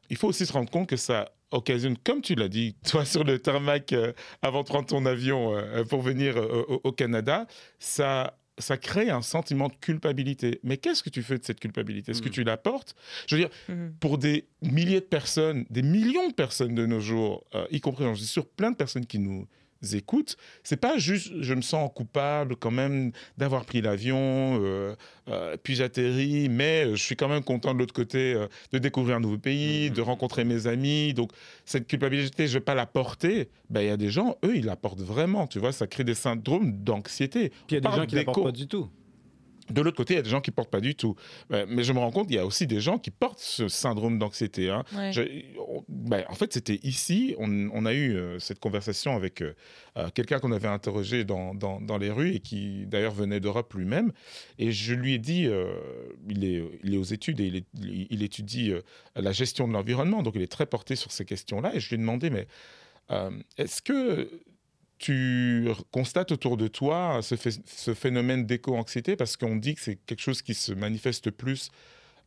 il 0.10 0.18
faut 0.18 0.28
aussi 0.28 0.46
se 0.46 0.54
rendre 0.54 0.70
compte 0.70 0.88
que 0.90 0.98
ça 0.98 1.32
occasionne, 1.52 1.98
comme 2.04 2.22
tu 2.22 2.36
l'as 2.36 2.50
dit, 2.50 2.76
toi 2.90 3.06
sur 3.06 3.24
le 3.24 3.40
tarmac 3.40 3.94
euh, 3.94 4.14
avant 4.42 4.62
de 4.62 4.68
prendre 4.68 4.86
ton 4.88 5.06
avion 5.06 5.56
pour 5.90 6.02
venir 6.02 6.38
au, 6.38 6.82
au 6.84 6.92
Canada, 6.92 7.48
ça, 7.80 8.38
ça 8.58 8.78
crée 8.78 9.10
un 9.10 9.22
sentiment 9.22 9.68
de 9.70 9.74
culpabilité. 9.80 10.60
Mais 10.64 10.78
qu'est-ce 10.78 11.02
que 11.04 11.10
tu 11.10 11.24
fais 11.24 11.38
de 11.38 11.44
cette 11.46 11.60
culpabilité? 11.60 12.12
Est-ce 12.12 12.22
que 12.22 12.30
Mm. 12.30 12.32
tu 12.32 12.44
la 12.44 12.58
portes? 12.58 12.96
Je 13.28 13.36
veux 13.36 13.42
dire, 13.42 13.50
Mhm. 13.70 13.94
pour 14.00 14.18
des 14.18 14.46
milliers 14.62 15.00
de 15.02 15.06
personnes, 15.06 15.66
des 15.70 15.82
millions 15.82 16.28
de 16.30 16.34
personnes 16.34 16.76
de 16.76 16.86
nos 16.86 17.00
jours, 17.00 17.44
y 17.72 17.80
compris, 17.80 18.04
j'en 18.04 18.16
suis 18.16 18.26
sûr, 18.28 18.46
plein 18.48 18.72
de 18.72 18.76
personnes 18.78 19.06
qui 19.06 19.20
nous 19.20 19.48
écoutent, 19.94 20.38
c'est 20.64 20.78
pas 20.78 20.98
juste 20.98 21.32
je 21.42 21.54
me 21.54 21.62
sens 21.62 21.90
coupable 21.94 22.56
quand 22.56 22.72
même 22.72 23.12
d'avoir 23.38 23.66
pris 23.66 23.82
l'avion, 23.82 24.60
euh, 24.62 24.96
euh, 25.30 25.58
puis 25.62 25.76
j'atterris, 25.76 26.50
mais 26.50 26.90
je 26.92 27.04
suis 27.04 27.16
quand 27.16 27.28
même 27.28 27.44
content 27.44 27.74
de 27.74 27.80
l'autre 27.80 27.94
côté 27.94 28.34
euh, 28.34 28.48
de 28.72 28.80
découvrir 28.80 29.18
un 29.18 29.20
nouveau 29.20 29.38
pays, 29.38 29.92
de 29.92 30.02
rencontrer 30.02 30.44
mes 30.44 30.68
amis. 30.68 31.14
Donc 31.14 31.32
cette 31.66 31.88
culpabilité, 31.88 32.48
je 32.48 32.54
vais 32.54 32.64
pas 32.64 32.76
la 32.76 32.86
porter. 32.86 33.50
Ben 33.70 33.82
il 33.82 33.88
y 33.88 33.92
a 33.92 33.98
des 33.98 34.10
gens, 34.10 34.38
eux, 34.44 34.56
ils 34.56 34.66
la 34.66 34.76
portent 34.76 35.02
vraiment. 35.02 35.48
Tu 35.48 35.60
vois, 35.60 35.72
ça 35.72 35.88
crée 35.88 36.04
des 36.04 36.16
syndromes 36.16 36.72
d'anxiété. 36.84 37.50
Puis 37.50 37.60
il 37.72 37.74
y 37.76 37.78
a 37.78 37.90
des 37.90 37.96
gens 37.96 38.06
qui 38.06 38.16
ne 38.16 38.24
portent 38.24 38.44
pas 38.44 38.52
du 38.52 38.68
tout. 38.68 38.90
De 39.70 39.82
l'autre 39.82 39.98
côté, 39.98 40.14
il 40.14 40.18
y 40.18 40.20
a 40.20 40.24
des 40.24 40.30
gens 40.30 40.42
qui 40.42 40.52
portent 40.52 40.70
pas 40.70 40.80
du 40.80 40.94
tout. 40.96 41.16
Euh, 41.52 41.66
Mais 41.68 41.84
je 41.84 41.92
me 41.92 41.98
rends 42.00 42.12
compte, 42.12 42.28
il 42.30 42.36
y 42.36 42.40
a 42.40 42.46
aussi 42.46 42.68
des 42.68 42.80
gens 42.80 43.00
qui 43.00 43.10
portent 43.10 43.40
ce 43.40 43.68
syndrome 43.68 44.20
d'anxiété. 44.20 44.70
hein. 44.70 44.84
Ouais. 44.96 45.12
Je- 45.12 45.24
on- 45.60 45.84
ben, 45.90 46.24
en 46.30 46.36
fait, 46.36 46.54
c'était 46.54 46.80
ici, 46.84 47.36
on, 47.40 47.70
on 47.74 47.86
a 47.86 47.94
eu 47.94 48.16
euh, 48.16 48.38
cette 48.40 48.60
conversation 48.60 49.16
avec 49.16 49.42
euh, 49.42 49.54
quelqu'un 50.14 50.40
qu'on 50.40 50.52
avait 50.52 50.68
interrogé 50.68 51.24
dans, 51.24 51.56
dans, 51.56 51.82
dans 51.82 51.98
les 51.98 52.12
rues 52.12 52.34
et 52.36 52.40
qui 52.42 52.86
d'ailleurs 52.86 53.14
venait 53.14 53.40
d'Europe 53.40 53.74
lui-même. 53.74 54.12
Et 54.60 54.72
je 54.72 54.94
lui 54.94 55.14
ai 55.16 55.18
dit, 55.20 55.48
euh, 55.48 55.74
il, 56.30 56.44
est, 56.46 56.64
il 56.84 56.94
est 56.94 56.98
aux 56.98 57.04
études 57.04 57.40
et 57.40 57.46
il, 57.48 57.56
est- 57.56 57.66
il- 57.82 58.08
il 58.12 58.22
étudie 58.24 58.72
la 59.16 59.32
gestion 59.32 59.68
de 59.68 59.74
l'environnement, 59.74 60.22
donc 60.22 60.34
il 60.36 60.42
est 60.44 60.52
très 60.52 60.68
porté 60.68 60.96
sur 60.96 61.12
ces 61.12 61.26
questions-là. 61.26 61.74
Et 61.76 61.80
je 61.80 61.90
lui 61.90 61.96
ai 61.96 61.98
demandé, 61.98 62.30
mais 62.30 62.48
est-ce 63.58 63.82
que 63.82 64.30
tu 64.98 65.68
constates 65.92 66.32
autour 66.32 66.58
de 66.58 66.68
toi 66.68 67.20
ce, 67.22 67.36
phé- 67.36 67.60
ce 67.66 67.94
phénomène 67.94 68.46
d'éco-anxiété 68.46 69.16
parce 69.16 69.36
qu'on 69.38 69.56
dit 69.56 69.76
que 69.76 69.82
c'est 69.82 69.98
quelque 70.06 70.22
chose 70.22 70.42
qui 70.42 70.54
se 70.54 70.72
manifeste 70.74 71.32
plus 71.32 71.70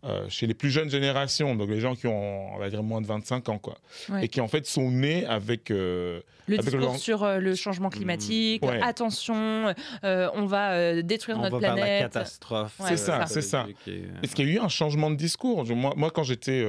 euh, 0.05 0.27
chez 0.29 0.47
les 0.47 0.55
plus 0.55 0.71
jeunes 0.71 0.89
générations, 0.91 1.57
donc 1.57 1.69
les 1.71 1.81
gens 1.81 1.97
qui 1.97 2.07
ont, 2.07 2.55
on 2.55 2.59
va 2.59 2.71
dire, 2.71 2.85
moins 2.85 3.01
de 3.01 3.07
25 3.09 3.49
ans, 3.49 3.59
quoi. 3.59 3.79
Ouais. 4.11 4.27
Et 4.27 4.29
qui, 4.29 4.41
en 4.41 4.47
fait, 4.47 4.65
sont 4.65 4.93
nés 4.93 5.27
avec... 5.27 5.73
euh, 5.73 6.21
Le 6.47 6.57
Avec 6.61 6.73
discours 6.73 6.97
sur 6.99 7.25
euh, 7.25 7.39
le 7.39 7.57
changement 7.57 7.91
climatique, 7.91 8.63
Ouais. 8.65 8.81
attention, 8.81 9.75
euh, 10.05 10.29
on 10.35 10.47
va 10.47 10.75
euh, 10.75 11.03
détruire 11.03 11.39
On 11.39 11.43
notre 11.43 11.57
va 11.57 11.61
vers 11.61 11.75
la 11.75 11.83
planète. 11.83 12.03
catastrophe. 12.03 12.79
Ouais, 12.79 12.91
C'est 12.91 12.97
ça, 12.97 13.27
c'est 13.27 13.43
ça. 13.43 13.67
et, 13.89 14.05
Est-ce 14.23 14.37
qu'il 14.37 14.47
y 14.49 14.53
a 14.53 14.55
eu 14.55 14.59
un 14.61 14.69
changement 14.69 15.11
de 15.11 15.17
discours? 15.17 15.65
Moi, 15.75 16.11
quand 16.13 16.23
j'étais... 16.23 16.65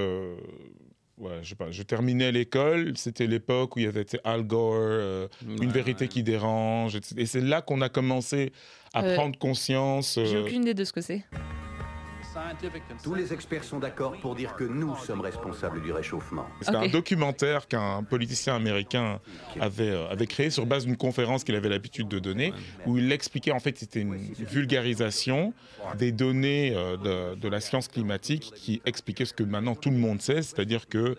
ouais, 1.20 1.40
je 1.44 1.50
sais 1.50 1.56
pas, 1.56 1.72
je 1.72 1.84
terminais 1.84 2.32
l'école, 2.32 2.94
c'était 2.98 3.28
l'époque 3.28 3.76
où 3.76 3.80
il 3.80 3.86
y 3.86 3.88
avait 3.88 4.06
Al 4.24 4.44
Gore, 4.44 4.74
euh, 4.76 5.28
Une 5.62 5.72
vérité 5.72 6.06
ouais. 6.06 6.08
qui 6.10 6.24
dérange, 6.24 6.96
etc. 6.96 7.16
Et 7.18 7.26
c'est 7.26 7.42
là 7.42 7.62
qu'on 7.62 7.82
a 7.82 7.90
commencé 7.90 8.52
à 8.94 9.04
Euh, 9.04 9.16
prendre 9.16 9.38
conscience... 9.38 10.16
J'ai 10.24 10.36
euh, 10.36 10.44
aucune 10.44 10.64
idée 10.64 10.74
de 10.74 10.84
ce 10.84 10.92
que 10.94 11.02
c'est. 11.02 11.24
Tous 13.04 13.16
les 13.16 13.34
experts 13.34 13.64
sont 13.64 13.80
d'accord 13.80 14.18
pour 14.20 14.36
dire 14.36 14.56
que 14.56 14.64
nous 14.64 14.96
sommes 14.98 15.22
responsables 15.22 15.82
du 15.82 15.92
réchauffement. 15.92 16.48
Ok. 16.68 16.74
un 16.74 16.88
documentaire 16.88 17.68
qu'un 17.68 18.04
politicien 18.04 18.56
américain 18.56 19.20
avait, 19.60 19.90
euh, 19.90 20.10
avait 20.10 20.28
créé 20.28 20.50
sur 20.50 20.66
base 20.66 20.86
d'une 20.86 20.98
conférence 20.98 21.44
qu'il 21.44 21.56
avait 21.56 21.70
l'habitude 21.70 22.08
de 22.08 22.20
donner, 22.20 22.54
où 22.86 22.98
il 22.98 23.12
expliquait, 23.12 23.52
en 23.52 23.60
fait, 23.60 23.78
c'était 23.78 24.02
une 24.02 24.16
vulgarisation 24.38 25.54
des 25.98 26.12
données 26.12 26.74
euh, 26.76 26.98
de, 26.98 27.40
de 27.40 27.48
la 27.48 27.60
science 27.60 27.88
climatique 27.88 28.52
qui 28.56 28.82
expliquait 28.86 29.26
ce 29.26 29.34
que 29.34 29.44
maintenant 29.44 29.76
tout 29.76 29.90
le 29.90 29.98
monde 29.98 30.22
sait, 30.22 30.42
c'est-à-dire 30.42 30.88
que 30.88 31.16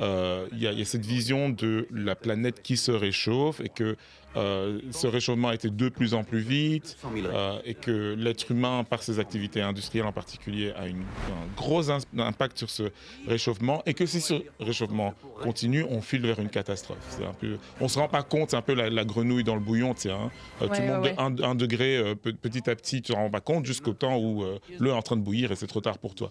euh, 0.00 0.48
y 0.52 0.66
a 0.66 0.84
cette 0.84 1.06
vision 1.06 1.48
de 1.48 1.86
la 1.90 2.14
planète 2.14 2.62
qui 2.62 2.76
se 2.76 2.90
réchauffe 2.90 3.60
et 3.60 3.68
que 3.68 3.96
euh, 4.36 4.80
ce 4.92 5.06
réchauffement 5.06 5.48
a 5.48 5.54
été 5.54 5.68
de 5.70 5.88
plus 5.88 6.14
en 6.14 6.24
plus 6.24 6.40
vite, 6.40 6.96
100 7.00 7.12
000 7.14 7.26
euh, 7.26 7.58
et 7.64 7.74
que 7.74 8.14
l'être 8.18 8.50
humain, 8.50 8.84
par 8.84 9.02
ses 9.02 9.18
activités 9.18 9.60
industrielles 9.60 10.06
en 10.06 10.12
particulier, 10.12 10.72
a 10.76 10.86
une- 10.86 10.98
un 11.02 11.54
gros 11.56 11.90
in- 11.90 11.98
impact 12.18 12.58
sur 12.58 12.70
ce 12.70 12.84
réchauffement, 13.26 13.82
et 13.86 13.94
que 13.94 14.06
si 14.06 14.20
ce 14.20 14.34
réchauffement 14.60 15.14
continue, 15.42 15.84
on 15.90 16.00
file 16.00 16.22
vers 16.22 16.38
une 16.40 16.48
catastrophe. 16.50 16.98
C'est 17.10 17.24
un 17.24 17.34
peu, 17.34 17.58
on 17.80 17.88
se 17.88 17.98
rend 17.98 18.08
pas 18.08 18.22
compte, 18.22 18.50
c'est 18.50 18.56
un 18.56 18.62
peu 18.62 18.74
la, 18.74 18.88
la 18.90 19.04
grenouille 19.04 19.44
dans 19.44 19.54
le 19.54 19.60
bouillon, 19.60 19.94
tu 19.94 20.10
hein. 20.10 20.30
Euh, 20.62 20.68
Ouais, 20.68 20.80
le 20.80 20.86
monde 20.86 21.04
ouais, 21.04 21.14
de 21.14 21.20
un, 21.44 21.50
un 21.50 21.54
degré 21.54 21.96
euh, 21.98 22.14
pe- 22.14 22.32
petit 22.32 22.70
à 22.70 22.74
petit, 22.74 23.02
tu 23.02 23.12
te 23.12 23.16
rends 23.16 23.30
pas 23.30 23.40
compte 23.40 23.66
jusqu'au 23.66 23.92
temps 23.92 24.16
où 24.16 24.42
euh, 24.42 24.58
l'eau 24.78 24.90
est 24.90 24.94
en 24.94 25.02
train 25.02 25.16
de 25.16 25.22
bouillir 25.22 25.52
et 25.52 25.56
c'est 25.56 25.66
trop 25.66 25.80
tard 25.80 25.98
pour 25.98 26.14
toi. 26.14 26.30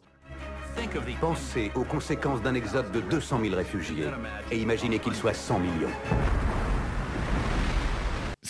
Pensez 1.20 1.70
aux 1.76 1.84
conséquences 1.84 2.42
d'un 2.42 2.56
exode 2.56 2.92
de 2.92 3.02
200 3.02 3.42
000 3.44 3.56
réfugiés 3.56 4.06
et 4.52 4.58
imaginez 4.58 5.00
qu'ils 5.00 5.16
soient 5.16 5.34
100 5.34 5.60
millions. 5.60 5.90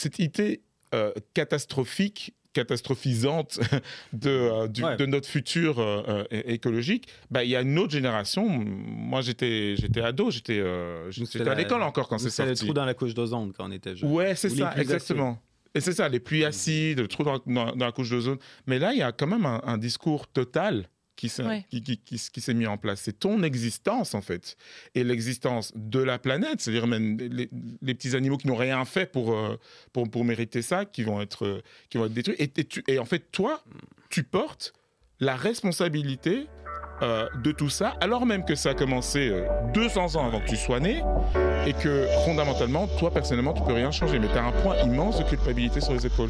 Cette 0.01 0.19
idée 0.19 0.61
euh, 0.93 1.11
catastrophique, 1.33 2.33
catastrophisante 2.53 3.59
de, 4.13 4.29
euh, 4.29 4.67
du- 4.67 4.83
Ouais. 4.83 4.97
de 4.97 5.05
notre 5.05 5.27
futur 5.27 5.79
euh, 5.79 6.23
écologique, 6.31 7.07
bah, 7.29 7.43
il 7.43 7.49
y 7.49 7.55
a 7.55 7.61
une 7.61 7.77
autre 7.79 7.93
génération. 7.93 8.47
Moi, 8.49 9.21
j'étais, 9.21 9.75
j'étais 9.77 10.01
ado, 10.01 10.31
j'étais, 10.31 10.59
euh, 10.59 11.09
j'étais 11.11 11.47
à 11.47 11.55
l'école 11.55 11.81
encore 11.83 12.07
quand 12.09 12.17
c'est 12.17 12.29
C'est 12.29 12.43
le 12.45 12.55
sorti. 12.55 12.65
trou 12.65 12.73
dans 12.73 12.85
la 12.85 12.93
couche 12.93 13.13
d'ozone 13.13 13.53
quand 13.55 13.67
on 13.67 13.71
était 13.71 13.95
jeune. 13.95 14.11
Ouais, 14.11 14.35
c'est 14.35 14.49
ça, 14.49 14.73
exactement. 14.77 15.39
Et 15.73 15.79
c'est 15.79 15.93
ça, 15.93 16.09
les 16.09 16.19
pluies 16.19 16.43
acides, 16.43 16.99
le 16.99 17.07
trou 17.07 17.23
dans, 17.23 17.39
dans- 17.45 17.73
dans 17.73 17.85
la 17.85 17.91
couche 17.93 18.09
d'ozone. 18.09 18.37
Mais 18.67 18.77
là, 18.77 18.91
il 18.91 18.99
y 18.99 19.03
a 19.03 19.13
quand 19.13 19.27
même 19.27 19.45
un, 19.45 19.61
un 19.63 19.77
discours 19.77 20.27
total 20.27 20.89
qui 21.15 21.29
s'est 21.29 21.43
Ouais. 21.43 21.65
qui, 21.69 21.81
qui- 21.83 21.97
qui- 21.97 22.17
qui 22.31 22.41
s'est 22.41 22.53
mis 22.53 22.65
en 22.67 22.77
place. 22.77 23.01
C'est 23.01 23.19
ton 23.19 23.43
existence, 23.43 24.15
en 24.15 24.21
fait. 24.21 24.55
Et 24.95 25.03
l'existence 25.03 25.71
de 25.75 25.99
la 25.99 26.17
planète, 26.17 26.61
c'est-à-dire 26.61 26.87
même 26.87 27.17
les, 27.19 27.49
les 27.81 27.93
petits 27.93 28.15
animaux 28.15 28.37
qui 28.37 28.47
n'ont 28.47 28.55
rien 28.55 28.83
fait 28.85 29.05
pour, 29.11 29.33
euh, 29.33 29.57
pour, 29.93 30.09
pour 30.09 30.25
mériter 30.25 30.61
ça, 30.61 30.85
qui 30.85 31.03
vont 31.03 31.21
être, 31.21 31.45
euh, 31.45 31.61
qui 31.89 31.97
vont 31.97 32.05
être 32.05 32.13
détruits. 32.13 32.35
Et, 32.39 32.51
et 32.57 32.63
tu- 32.65 32.83
et 32.87 32.97
en 32.97 33.05
fait, 33.05 33.31
toi, 33.31 33.61
tu 34.09 34.23
portes 34.23 34.73
la 35.19 35.35
responsabilité 35.35 36.47
euh, 37.03 37.27
de 37.43 37.51
tout 37.51 37.69
ça, 37.69 37.95
alors 37.99 38.25
même 38.27 38.45
que 38.45 38.53
ça 38.53 38.69
a 38.71 38.73
commencé 38.75 39.29
euh, 39.29 39.47
200 39.73 40.15
ans 40.17 40.27
avant 40.27 40.39
que 40.39 40.47
tu 40.47 40.55
sois 40.55 40.79
né, 40.79 41.01
et 41.65 41.73
que 41.73 42.05
fondamentalement, 42.25 42.87
toi 42.99 43.11
personnellement, 43.11 43.53
tu 43.53 43.63
peux 43.63 43.73
rien 43.73 43.89
changer, 43.91 44.19
mais 44.19 44.27
tu 44.27 44.37
as 44.37 44.43
un 44.45 44.51
poids 44.51 44.77
immense 44.81 45.17
de 45.17 45.23
culpabilité 45.23 45.81
sur 45.81 45.93
les 45.93 46.05
épaules. 46.05 46.29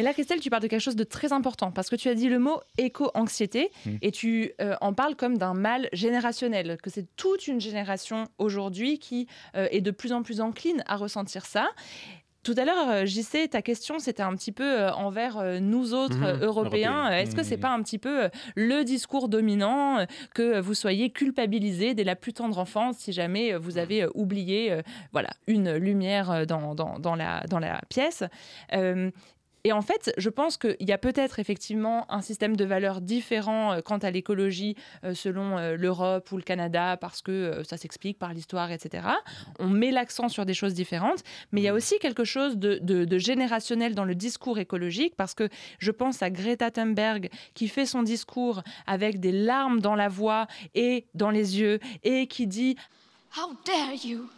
Mais 0.00 0.04
là, 0.06 0.14
Christelle, 0.14 0.40
tu 0.40 0.48
parles 0.48 0.62
de 0.62 0.66
quelque 0.68 0.80
chose 0.80 0.96
de 0.96 1.04
très 1.04 1.30
important 1.32 1.70
parce 1.72 1.90
que 1.90 1.96
tu 1.96 2.08
as 2.08 2.14
dit 2.14 2.28
le 2.30 2.38
mot 2.38 2.58
éco-anxiété 2.78 3.70
Mm. 3.84 3.90
et 4.00 4.10
tu 4.12 4.52
euh, 4.62 4.74
en 4.80 4.94
parles 4.94 5.14
comme 5.14 5.36
d'un 5.36 5.52
mal 5.54 5.88
générationnel, 5.92 6.78
que 6.82 6.88
c'est 6.88 7.06
toute 7.16 7.46
une 7.48 7.60
génération 7.60 8.28
aujourd'hui 8.38 8.98
qui 8.98 9.26
euh, 9.56 9.68
est 9.70 9.80
de 9.82 9.90
plus 9.90 10.12
en 10.12 10.22
plus 10.22 10.40
encline 10.40 10.82
à 10.86 10.96
ressentir 10.96 11.44
ça. 11.44 11.68
Tout 12.42 12.54
à 12.56 12.64
l'heure, 12.64 12.88
euh, 12.88 13.04
JC, 13.04 13.50
ta 13.50 13.60
question, 13.60 13.98
c'était 13.98 14.22
un 14.22 14.34
petit 14.34 14.50
peu 14.52 14.86
envers 14.88 15.60
nous 15.60 15.92
autres 15.92 16.22
euh, 16.24 16.38
Européens. 16.46 17.10
Est-ce 17.10 17.36
que 17.36 17.42
c'est 17.42 17.56
Mhm. 17.56 17.60
pas 17.60 17.68
un 17.68 17.82
petit 17.82 17.98
peu 17.98 18.30
le 18.56 18.82
discours 18.82 19.28
dominant 19.28 20.06
que 20.34 20.58
vous 20.58 20.72
soyez 20.72 21.10
culpabilisé 21.10 21.92
dès 21.92 22.04
la 22.04 22.16
plus 22.16 22.32
tendre 22.32 22.56
enfance 22.58 22.96
si 22.96 23.12
jamais 23.12 23.54
vous 23.56 23.76
avez 23.76 24.06
oublié 24.14 24.80
voilà, 25.12 25.28
une 25.48 25.74
lumière 25.76 26.46
dans, 26.46 26.74
dans, 26.74 26.98
dans 26.98 27.14
la, 27.14 27.42
dans 27.50 27.58
la 27.58 27.82
pièce 27.90 28.24
Euh, 28.74 29.10
et 29.64 29.72
en 29.72 29.82
fait, 29.82 30.12
je 30.16 30.28
pense 30.30 30.56
qu'il 30.56 30.76
y 30.80 30.92
a 30.92 30.98
peut-être 30.98 31.38
effectivement 31.38 32.10
un 32.12 32.20
système 32.22 32.56
de 32.56 32.64
valeurs 32.64 33.00
différent 33.00 33.72
euh, 33.72 33.80
quant 33.80 33.98
à 33.98 34.10
l'écologie 34.10 34.76
euh, 35.04 35.14
selon 35.14 35.58
euh, 35.58 35.76
l'Europe 35.76 36.30
ou 36.32 36.36
le 36.36 36.42
Canada, 36.42 36.96
parce 36.96 37.22
que 37.22 37.30
euh, 37.32 37.64
ça 37.64 37.76
s'explique 37.76 38.18
par 38.18 38.32
l'histoire, 38.32 38.70
etc. 38.70 39.06
On 39.58 39.68
met 39.68 39.90
l'accent 39.90 40.28
sur 40.28 40.46
des 40.46 40.54
choses 40.54 40.74
différentes, 40.74 41.22
mais 41.52 41.60
il 41.60 41.64
y 41.64 41.68
a 41.68 41.74
aussi 41.74 41.98
quelque 41.98 42.24
chose 42.24 42.56
de, 42.58 42.78
de- 42.82 43.04
de 43.04 43.18
générationnel 43.18 43.94
dans 43.94 44.04
le 44.04 44.14
discours 44.14 44.58
écologique, 44.58 45.14
parce 45.16 45.34
que 45.34 45.48
je 45.78 45.90
pense 45.90 46.22
à 46.22 46.30
Greta 46.30 46.70
Thunberg 46.70 47.28
qui 47.54 47.68
fait 47.68 47.86
son 47.86 48.02
discours 48.02 48.62
avec 48.86 49.20
des 49.20 49.32
larmes 49.32 49.80
dans 49.80 49.94
la 49.94 50.08
voix 50.08 50.46
et 50.74 51.06
dans 51.14 51.30
les 51.30 51.58
yeux, 51.60 51.78
et 52.02 52.26
qui 52.26 52.46
dit 52.46 52.76
How 53.36 53.52
dare 53.66 53.94
you? 54.04 54.28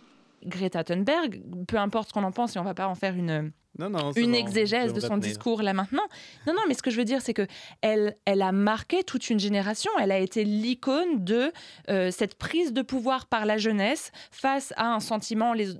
Greta 0.45 0.83
Thunberg, 0.83 1.41
peu 1.69 1.76
importe 1.76 2.09
ce 2.09 2.12
qu'on 2.12 2.25
en 2.25 2.33
pense, 2.33 2.57
et 2.57 2.59
on 2.59 2.64
va 2.64 2.75
pas 2.75 2.88
en 2.88 2.95
faire 2.97 3.14
une 3.14 3.52
Non, 3.79 3.88
non, 3.88 4.12
c'est 4.12 4.21
une 4.21 4.33
bon, 4.33 4.37
exégèse 4.38 4.93
de 4.93 5.00
son 5.00 5.14
retenir. 5.14 5.29
discours 5.29 5.62
là 5.62 5.73
maintenant. 5.73 6.02
Non, 6.47 6.52
non, 6.52 6.61
mais 6.69 6.75
ce 6.75 6.83
que 6.83 6.91
je 6.91 6.97
veux 6.99 7.07
dire, 7.07 7.23
c'est 7.23 7.33
que 7.33 7.47
elle, 7.81 8.17
elle 8.26 8.43
a 8.43 8.52
marqué 8.52 9.02
toute 9.02 9.31
une 9.31 9.41
génération. 9.41 9.91
Elle 9.99 10.12
a 10.12 10.19
été 10.19 10.45
l'icône 10.45 11.25
de 11.25 11.50
euh, 11.88 12.11
cette 12.11 12.35
prise 12.35 12.75
de 12.75 12.83
pouvoir 12.83 13.26
par 13.26 13.47
la 13.47 13.57
jeunesse 13.57 14.12
face 14.31 14.75
à 14.76 14.93
un 14.93 15.00
sentiment 15.00 15.55
les- 15.55 15.71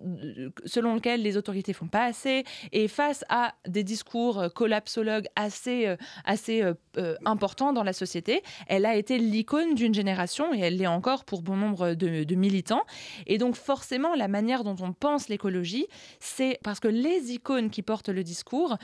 selon 0.65 0.95
lequel 0.95 1.21
les 1.23 1.37
autorités 1.37 1.75
font 1.75 1.87
pas 1.89 2.05
assez 2.05 2.45
et 2.73 2.89
face 2.89 3.25
à 3.29 3.55
des 3.69 3.85
discours 3.85 4.39
euh, 4.41 4.49
collapsologues 4.49 5.27
assez, 5.37 5.87
euh, 5.87 5.97
assez 6.25 6.63
euh, 6.63 6.73
euh, 6.97 7.15
importants 7.27 7.75
dans 7.75 7.85
la 7.85 7.93
société. 7.93 8.43
Elle 8.69 8.87
a 8.87 8.97
été 8.97 9.19
l'icône 9.19 9.75
d'une 9.75 9.93
génération 9.93 10.55
et 10.55 10.61
elle 10.61 10.77
l'est 10.79 10.87
encore 10.87 11.25
pour 11.27 11.43
bon 11.43 11.57
nombre 11.57 11.93
de, 11.95 12.25
de 12.25 12.35
militants. 12.37 12.85
Et 13.27 13.37
donc 13.37 13.55
forcément, 13.55 14.15
la 14.15 14.29
manière 14.29 14.65
dont 14.65 14.77
on 14.81 14.95
pense 14.95 15.29
l'écologie, 15.29 15.87
c'est 16.21 16.59
parce 16.65 16.81
que 16.81 16.89
les 16.89 17.33
icônes 17.33 17.69
qui 17.69 17.82
portent 17.83 18.09
le 18.09 18.25
discours 18.25 18.77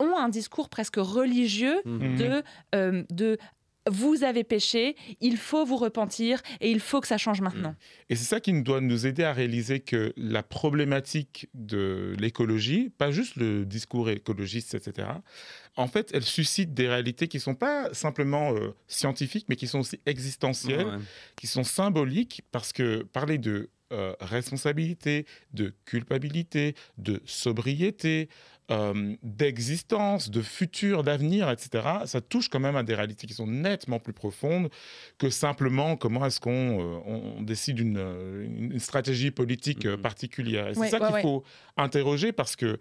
ont 0.00 0.16
un 0.18 0.28
discours 0.28 0.68
presque 0.68 0.96
religieux 0.96 1.80
Mhm. 1.84 2.16
de, 2.16 2.42
euh, 2.74 3.04
de 3.10 3.38
vous 3.90 4.24
avez 4.24 4.44
péché, 4.44 4.96
il 5.20 5.36
faut 5.36 5.66
vous 5.66 5.76
repentir 5.76 6.40
et 6.62 6.70
il 6.70 6.80
faut 6.80 7.02
que 7.02 7.06
ça 7.06 7.18
change 7.18 7.42
maintenant. 7.42 7.76
Et 8.08 8.16
c'est 8.16 8.24
ça 8.24 8.40
qui 8.40 8.50
nous 8.54 8.62
doit 8.62 8.80
nous 8.80 9.06
aider 9.06 9.24
à 9.24 9.34
réaliser 9.34 9.80
que 9.80 10.14
la 10.16 10.42
problématique 10.42 11.48
de 11.52 12.16
l'écologie, 12.18 12.88
pas 12.96 13.10
juste 13.10 13.36
le 13.36 13.66
discours 13.66 14.08
écologiste, 14.08 14.74
etc., 14.74 15.08
en 15.76 15.86
fait, 15.86 16.10
elle 16.14 16.22
suscite 16.22 16.72
des 16.72 16.88
réalités 16.88 17.28
qui 17.28 17.36
ne 17.36 17.42
sont 17.42 17.54
pas 17.54 17.92
simplement 17.92 18.54
euh, 18.54 18.74
scientifiques, 18.88 19.46
mais 19.50 19.56
qui 19.56 19.66
sont 19.66 19.80
aussi 19.80 20.00
existentielles, 20.06 20.86
Ouais. 20.86 20.98
qui 21.36 21.46
sont 21.46 21.64
symboliques, 21.64 22.42
parce 22.52 22.72
que 22.72 23.02
parler 23.02 23.36
de 23.36 23.68
euh, 23.94 24.12
responsabilité, 24.20 25.24
de 25.52 25.72
culpabilité, 25.84 26.74
de 26.98 27.22
sobriété, 27.24 28.28
euh, 28.70 29.14
d'existence, 29.22 30.30
de 30.30 30.40
futur, 30.42 31.02
d'avenir, 31.02 31.50
etc., 31.50 31.68
ça 32.06 32.20
touche 32.20 32.48
quand 32.48 32.60
même 32.60 32.76
à 32.76 32.82
des 32.82 32.94
réalités 32.94 33.26
qui 33.26 33.34
sont 33.34 33.46
nettement 33.46 33.98
plus 34.00 34.14
profondes 34.14 34.70
que 35.18 35.28
simplement 35.30 35.96
comment 35.96 36.24
est-ce 36.26 36.40
qu'on 36.40 36.80
euh, 36.80 36.98
on 37.38 37.42
décide 37.42 37.78
une, 37.78 38.78
stratégie 38.78 39.30
politique 39.30 39.84
Mhm. 39.86 39.98
particulière. 39.98 40.68
Et 40.68 40.74
c'est 40.74 40.80
Ouais, 40.80 40.88
ça 40.90 40.98
ouais, 40.98 41.06
qu'il 41.06 41.14
ouais. 41.16 41.22
faut 41.22 41.44
interroger 41.76 42.32
parce 42.32 42.56
que 42.56 42.78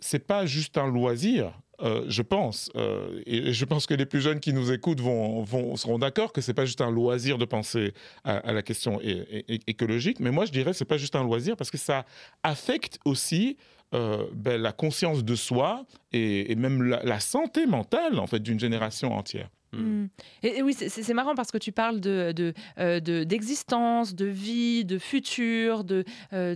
c'est 0.00 0.26
pas 0.26 0.46
juste 0.46 0.76
un 0.78 0.86
loisir. 0.90 1.52
Euh, 1.82 2.04
je 2.08 2.22
pense, 2.22 2.70
euh, 2.76 3.20
et 3.26 3.52
je 3.52 3.64
pense 3.64 3.86
que 3.86 3.94
les 3.94 4.06
plus 4.06 4.20
jeunes 4.20 4.40
qui 4.40 4.52
nous 4.52 4.72
écoutent 4.72 5.00
vont, 5.00 5.76
seront 5.76 5.98
d'accord 5.98 6.32
que 6.32 6.40
c'est 6.40 6.54
pas 6.54 6.64
juste 6.64 6.80
un 6.80 6.90
loisir 6.90 7.36
de 7.36 7.44
penser 7.44 7.92
à, 8.24 8.52
la 8.52 8.62
question 8.62 8.98
écologique, 9.02 10.20
mais 10.20 10.30
moi 10.30 10.46
je 10.46 10.52
dirais 10.52 10.70
que 10.70 10.76
c'est 10.76 10.84
pas 10.84 10.96
juste 10.96 11.16
un 11.16 11.22
loisir 11.22 11.56
parce 11.56 11.70
que 11.70 11.78
ça 11.78 12.06
affecte 12.42 12.98
aussi 13.04 13.56
euh, 13.94 14.24
ben, 14.32 14.60
la 14.60 14.72
conscience 14.72 15.22
de 15.22 15.34
soi 15.34 15.84
et, 16.12 16.50
et 16.50 16.54
même 16.54 16.82
la, 16.82 17.02
la 17.04 17.20
santé 17.20 17.66
mentale 17.66 18.18
en 18.18 18.26
fait 18.26 18.40
d'une 18.40 18.58
génération 18.58 19.12
entière. 19.12 19.48
Mm. 19.72 20.06
Et, 20.42 20.58
et 20.58 20.62
oui, 20.62 20.72
c'est- 20.74 21.14
marrant 21.14 21.34
parce 21.34 21.50
que 21.50 21.58
tu 21.58 21.72
parles 21.72 22.00
euh, 22.06 22.32
de- 22.32 23.24
d'existence, 23.24 24.14
de, 24.14 24.26
vie, 24.26 24.84
de 24.84 24.98
futur, 24.98 25.84
de, 25.84 26.04
euh, 26.32 26.54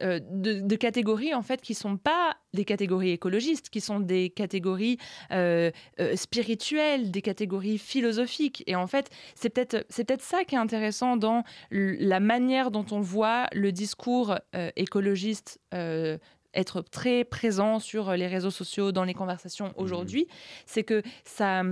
euh, 0.00 0.20
de, 0.30 0.60
de 0.60 0.76
catégories 0.76 1.34
en 1.34 1.42
fait 1.42 1.60
qui 1.60 1.74
sont 1.74 1.96
pas 1.96 2.36
des 2.52 2.64
catégories 2.64 3.10
écologistes, 3.10 3.70
qui 3.70 3.80
sont 3.80 4.00
des 4.00 4.28
catégories 4.28 4.98
spirituelles, 6.14 7.10
des 7.10 7.22
catégories 7.22 7.78
philosophiques. 7.78 8.62
Et 8.66 8.76
en 8.76 8.86
fait, 8.86 9.08
c'est 9.34 9.48
peut-être 9.50 9.86
c'est 9.88 10.04
peut-être 10.04 10.22
ça 10.22 10.44
qui 10.44 10.54
est 10.54 10.58
intéressant 10.58 11.16
dans 11.16 11.44
la 11.70 12.20
manière 12.20 12.70
dont 12.70 12.84
on 12.90 13.00
voit 13.00 13.46
le 13.52 13.72
discours 13.72 14.36
écologiste. 14.76 15.60
Euh, 16.54 16.60
être 16.60 16.82
très 16.82 17.24
présent 17.24 17.78
sur 17.80 18.12
les 18.12 18.26
réseaux 18.26 18.50
sociaux, 18.50 18.92
dans 18.92 19.04
les 19.04 19.14
conversations 19.14 19.72
aujourd'hui, 19.76 20.26
c'est 20.66 20.84
que 20.84 21.02
ça, 21.24 21.62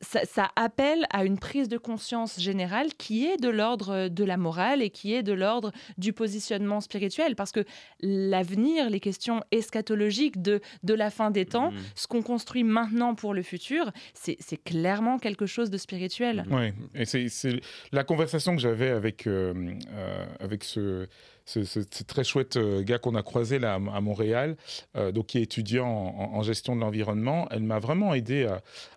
ça, 0.00 0.24
ça 0.24 0.50
appelle 0.56 1.06
à 1.10 1.24
une 1.24 1.38
prise 1.38 1.68
de 1.68 1.78
conscience 1.78 2.40
générale 2.40 2.88
qui 2.96 3.26
est 3.26 3.36
de 3.36 3.48
l'ordre 3.48 4.08
de 4.08 4.24
la 4.24 4.36
morale 4.36 4.82
et 4.82 4.90
qui 4.90 5.14
est 5.14 5.22
de 5.22 5.32
l'ordre 5.32 5.72
du 5.98 6.12
positionnement 6.12 6.80
spirituel. 6.80 7.36
Parce 7.36 7.52
que 7.52 7.64
l'avenir, 8.00 8.88
les 8.90 9.00
questions 9.00 9.42
eschatologiques 9.50 10.40
de, 10.42 10.60
de 10.82 10.94
la 10.94 11.10
fin 11.10 11.30
des 11.30 11.44
temps, 11.46 11.70
Mhm. 11.70 11.78
ce 11.94 12.06
qu'on 12.06 12.22
construit 12.22 12.64
maintenant 12.64 13.14
pour 13.14 13.34
le 13.34 13.42
futur, 13.42 13.90
c'est 14.14 14.36
clairement 14.64 15.18
quelque 15.18 15.46
chose 15.46 15.70
de 15.70 15.76
spirituel. 15.78 16.44
Oui, 16.50 16.72
et 16.94 17.04
c'est 17.04 17.28
c'est 17.28 17.60
la 17.92 18.04
conversation 18.04 18.54
que 18.56 18.62
j'avais 18.62 18.88
avec, 18.90 19.26
euh, 19.26 19.52
euh, 19.92 20.24
avec 20.40 20.64
ce, 20.64 21.06
ce, 21.44 21.80
très 22.04 22.24
chouette 22.24 22.56
euh, 22.56 22.82
gars 22.82 22.98
qu'on 22.98 23.14
a 23.14 23.22
croisé 23.22 23.58
là 23.58 23.74
à, 23.74 24.00
Montréal, 24.00 24.56
euh, 24.96 25.12
donc 25.12 25.26
qui 25.26 25.38
est 25.38 25.42
étudiant 25.42 25.86
en, 25.86 26.42
gestion 26.42 26.76
de 26.76 26.80
l'environnement. 26.80 27.48
Elle 27.50 27.62
m'a 27.62 27.78
vraiment 27.78 28.14
aidé 28.14 28.48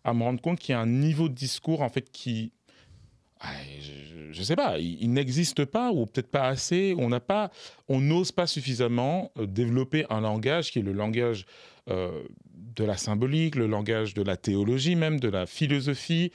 à, 0.04 0.14
me 0.14 0.24
rendre 0.24 0.42
compte 0.42 0.60
qu'il 0.60 0.74
y 0.74 0.76
a 0.76 0.80
un 0.80 0.88
niveau 0.88 1.30
de 1.30 1.34
discours 1.34 1.82
en 1.82 1.90
fait 1.90 2.12
qui 2.12 2.52
ah, 3.40 3.52
je 4.32 4.40
ne 4.40 4.44
sais 4.46 4.56
pas, 4.56 4.80
il, 4.80 5.12
n'existe 5.12 5.66
pas 5.66 5.92
ou 5.92 6.06
peut-être 6.06 6.32
pas 6.32 6.48
assez. 6.48 6.96
On 6.98 7.10
n'a 7.10 7.20
pas, 7.20 7.52
on 7.90 8.00
n'ose 8.00 8.32
pas 8.32 8.48
suffisamment 8.48 9.32
euh, 9.38 9.46
développer 9.46 10.06
un 10.10 10.22
langage 10.22 10.72
qui 10.72 10.80
est 10.80 10.84
le 10.84 10.94
langage 10.94 11.46
de 11.86 12.86
la 12.86 12.96
symbolique, 12.96 13.56
le 13.56 13.68
langage 13.68 14.14
de 14.14 14.22
la 14.22 14.38
théologie 14.38 14.96
même, 14.96 15.20
de 15.20 15.28
la 15.28 15.46
philosophie, 15.46 16.32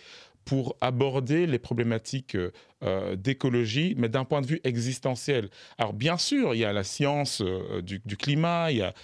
pour 0.49 0.77
aborder 0.81 1.47
les 1.47 1.59
problématiques 1.59 2.35
euh, 2.35 2.51
euh, 2.83 3.17
d'écologie, 3.17 3.95
mais 3.99 4.09
d'un 4.09 4.25
point 4.25 4.41
de 4.41 4.47
vue 4.47 4.61
existentiel. 4.65 5.51
Alors 5.77 5.93
bien 5.93 6.17
sûr, 6.17 6.55
il 6.55 6.59
y 6.61 6.65
a 6.65 6.73
la 6.73 6.85
science 6.85 7.43
euh, 7.43 7.83
du, 7.83 8.01
du 8.05 8.17
climat, 8.17 8.71
il 8.73 8.79
y 8.79 8.83
a 8.83 8.95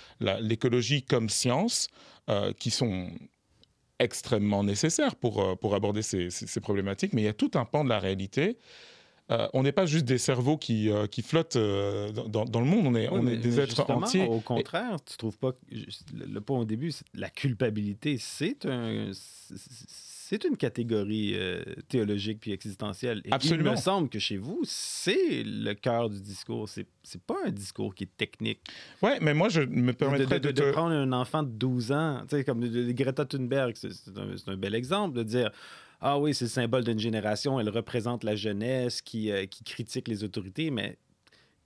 l'écologie 0.40 1.02
comme 1.02 1.28
science, 1.28 1.88
euh, 2.30 2.54
qui 2.59 2.70
sont 2.70 3.11
extrêmement 3.98 4.64
nécessaires 4.64 5.16
pour, 5.16 5.59
pour 5.59 5.74
aborder 5.74 6.00
ces, 6.00 6.30
ces- 6.30 6.46
ces 6.46 6.61
problématiques, 6.61 7.12
mais 7.12 7.20
il 7.22 7.26
y 7.26 7.28
a 7.28 7.35
tout 7.35 7.50
un 7.57 7.66
pan 7.66 7.85
de 7.85 7.90
la 7.90 7.98
réalité. 7.98 8.57
Euh, 9.30 9.46
on 9.54 9.62
n'est 9.62 9.72
pas 9.72 9.87
juste 9.87 10.04
des 10.07 10.18
cerveaux 10.18 10.57
qui, 10.59 10.90
euh, 10.90 11.07
qui 11.07 11.20
flottent 11.22 11.57
euh, 11.57 12.11
dans, 12.12 12.61
le 12.61 12.66
monde, 12.66 12.87
on 12.87 12.94
est, 12.94 13.09
Oui, 13.09 13.18
on 13.18 13.22
mais- 13.22 13.35
est 13.35 13.37
des 13.38 13.61
êtres 13.61 13.90
entiers. 13.90 14.26
Au 14.26 14.40
contraire, 14.40 14.96
tu 15.04 15.16
trouves 15.18 15.38
pas 15.38 15.52
que 15.52 15.59
le, 15.70 16.26
le 16.26 16.40
point 16.40 16.59
au 16.59 16.64
début, 16.64 16.92
la 17.14 17.28
culpabilité, 17.30 18.16
c'est 18.18 18.64
un, 18.66 19.11
c'est 20.26 20.44
une 20.44 20.56
catégorie 20.56 21.32
euh, 21.34 21.62
théologique 21.88 22.38
puis 22.40 22.52
existentielle. 22.52 23.20
Et 23.26 23.32
Absolument. 23.32 23.72
Il 23.72 23.76
me 23.76 23.80
semble 23.80 24.08
que 24.08 24.18
chez 24.18 24.38
vous, 24.38 24.60
c'est 24.64 25.42
le 25.44 25.74
cœur 25.74 26.08
du 26.08 26.20
discours. 26.20 26.66
C'est, 26.68 26.87
c'est 27.02 27.20
pas 27.20 27.37
un 27.46 27.50
discours 27.50 27.94
qui 27.94 28.04
est 28.04 28.16
technique. 28.16 28.60
Ouais, 29.02 29.18
mais 29.20 29.34
moi, 29.34 29.48
je 29.50 29.60
me 29.60 29.92
permettrais 29.92 30.40
de- 30.40 30.48
de, 30.48 30.52
de 30.52 30.62
te- 30.62 30.70
prendre 30.72 30.94
un 30.94 31.12
enfant 31.12 31.42
de 31.42 31.50
12 31.50 31.92
ans, 31.92 32.22
tu 32.28 32.37
sais, 32.37 32.44
comme 32.44 32.60
de, 32.60 32.92
Greta 32.92 33.24
Thunberg, 33.26 33.74
c'est, 33.76 33.92
c'est 33.92 34.16
un, 34.16 34.37
c'est 34.37 34.48
un 34.50 34.56
bel 34.56 34.74
exemple 34.74 35.16
de 35.18 35.22
dire. 35.22 35.50
Ah 36.00 36.18
oui, 36.18 36.34
c'est 36.34 36.46
le 36.46 36.50
symbole 36.50 36.84
d'une 36.84 36.98
génération, 36.98 37.60
elle 37.60 37.68
représente 37.70 38.24
la 38.24 38.34
jeunesse 38.37 39.00
qui, 39.02 39.30
euh, 39.30 39.46
qui 39.46 39.62
critique 39.64 40.08
les 40.08 40.24
autorités, 40.24 40.70
mais 40.70 40.96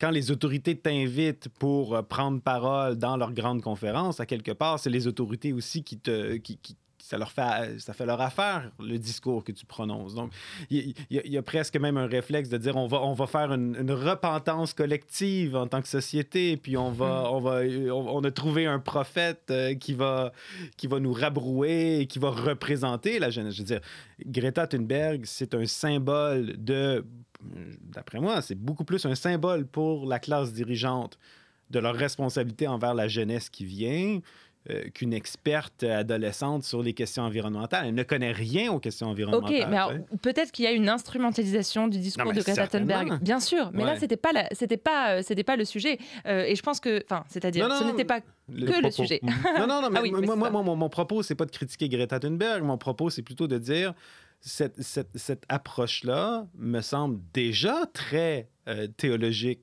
quand 0.00 0.10
les 0.10 0.30
autorités 0.30 0.76
t'invitent 0.76 1.48
pour 1.58 1.94
euh, 1.96 2.02
prendre 2.02 2.40
parole 2.40 2.96
dans 2.96 3.16
leur 3.16 3.32
grande 3.32 3.62
conférence, 3.62 4.20
à 4.20 4.26
quelque 4.26 4.52
part, 4.52 4.78
c'est 4.78 4.90
les 4.90 5.06
autorités 5.06 5.52
aussi 5.52 5.82
qui 5.84 5.98
te. 5.98 6.36
Qui, 6.36 6.56
qui- 6.58 6.76
ça 7.08 7.16
leur 7.16 7.32
fait, 7.32 7.78
ça 7.80 7.94
fait 7.94 8.04
leur 8.04 8.20
affaire, 8.20 8.70
le 8.78 8.98
discours 8.98 9.42
que 9.42 9.50
tu 9.52 9.64
prononces. 9.64 10.14
Donc, 10.14 10.30
il 10.68 10.94
y, 11.10 11.18
a- 11.18 11.22
il 11.24 11.32
y 11.32 11.38
a 11.38 11.42
presque 11.42 11.76
même 11.76 11.96
un 11.96 12.06
réflexe 12.06 12.50
de 12.50 12.58
dire 12.58 12.76
on 12.76 12.86
va, 12.86 13.00
on 13.02 13.14
va 13.14 13.26
faire 13.26 13.50
une, 13.52 13.74
une 13.80 13.92
repentance 13.92 14.74
collective 14.74 15.56
en 15.56 15.66
tant 15.66 15.80
que 15.80 15.88
société, 15.88 16.56
puis 16.58 16.76
on 16.76 16.90
va, 16.90 17.30
on 17.32 17.40
va, 17.40 17.60
on, 17.94 18.16
on 18.18 18.24
a 18.24 18.30
trouvé 18.30 18.66
un 18.66 18.78
prophète 18.78 19.44
euh, 19.50 19.74
qui 19.74 19.94
va, 19.94 20.32
qui 20.76 20.86
va 20.86 21.00
nous 21.00 21.14
rabrouer 21.14 22.00
et 22.00 22.06
qui 22.06 22.18
va 22.18 22.28
représenter 22.30 23.18
la 23.18 23.30
jeunesse. 23.30 23.54
Je 23.54 23.62
veux 23.62 23.66
dire, 23.66 23.80
Greta 24.26 24.66
Thunberg, 24.66 25.22
c'est 25.24 25.54
un 25.54 25.64
symbole 25.64 26.62
de, 26.62 27.04
d'après 27.94 28.20
moi, 28.20 28.42
c'est 28.42 28.54
beaucoup 28.54 28.84
plus 28.84 29.06
un 29.06 29.14
symbole 29.14 29.66
pour 29.66 30.04
la 30.06 30.18
classe 30.18 30.52
dirigeante 30.52 31.18
de 31.70 31.78
leur 31.78 31.94
responsabilité 31.94 32.66
envers 32.66 32.94
la 32.94 33.08
jeunesse 33.08 33.48
qui 33.50 33.64
vient 33.64 34.20
euh, 34.70 34.82
qu'une 34.94 35.12
experte 35.14 35.82
adolescente 35.82 36.62
sur 36.64 36.82
les 36.82 36.92
questions 36.92 37.22
environnementales. 37.22 37.86
Elle 37.86 37.94
ne 37.94 38.02
connaît 38.02 38.32
rien 38.32 38.72
aux 38.72 38.78
questions 38.78 39.06
Ok, 39.06 39.12
environnementales. 39.12 39.66
mais 39.70 39.76
alors, 39.76 39.92
peut-être 40.22 40.52
qu'il 40.52 40.64
y 40.64 40.68
a 40.68 40.72
une 40.72 40.88
instrumentalisation 40.88 41.88
du 41.88 41.98
discours 41.98 42.24
Non, 42.24 42.30
mais 42.32 42.36
de 42.38 42.42
Greta 42.42 42.66
Thunberg, 42.66 43.20
bien 43.22 43.40
sûr. 43.40 43.70
Mais 43.72 43.84
là, 43.84 43.96
c'était 43.96 44.16
pas, 44.16 44.32
la- 44.32 44.48
c'était 44.52 44.76
pas, 44.76 45.16
euh, 45.18 45.22
c'était 45.22 45.44
pas 45.44 45.56
le 45.56 45.64
sujet. 45.64 45.98
Euh, 46.26 46.44
et 46.44 46.54
je 46.56 46.62
pense 46.62 46.80
que, 46.80 47.02
enfin, 47.04 47.24
c'est-à-dire, 47.28 47.68
Non, 47.68 47.76
ce 47.76 47.84
non, 47.84 47.90
n'était 47.90 48.04
pas 48.04 48.20
Le 48.52 48.66
que 48.66 48.82
le 48.82 48.90
sujet. 48.90 49.20
Non, 49.22 49.66
non, 49.66 49.80
non, 49.82 49.88
mais 49.92 49.98
Ah 49.98 50.02
oui, 50.02 50.10
moi, 50.10 50.20
oui, 50.20 50.26
moi, 50.26 50.36
moi, 50.50 50.62
mon, 50.62 50.76
mon 50.76 50.88
propos, 50.88 51.22
c'est 51.22 51.34
pas 51.34 51.44
de 51.46 51.50
critiquer 51.50 51.88
Greta 51.88 52.18
Thunberg. 52.20 52.62
Mon 52.62 52.78
propos, 52.78 53.10
c'est 53.10 53.22
plutôt 53.22 53.46
de 53.46 53.58
dire 53.58 53.94
cette, 54.40 54.80
cette, 54.82 55.16
cette 55.16 55.44
approche-là 55.48 56.46
me 56.56 56.80
semble 56.80 57.20
déjà 57.32 57.86
très 57.92 58.48
euh, 58.68 58.86
théologique. 58.86 59.60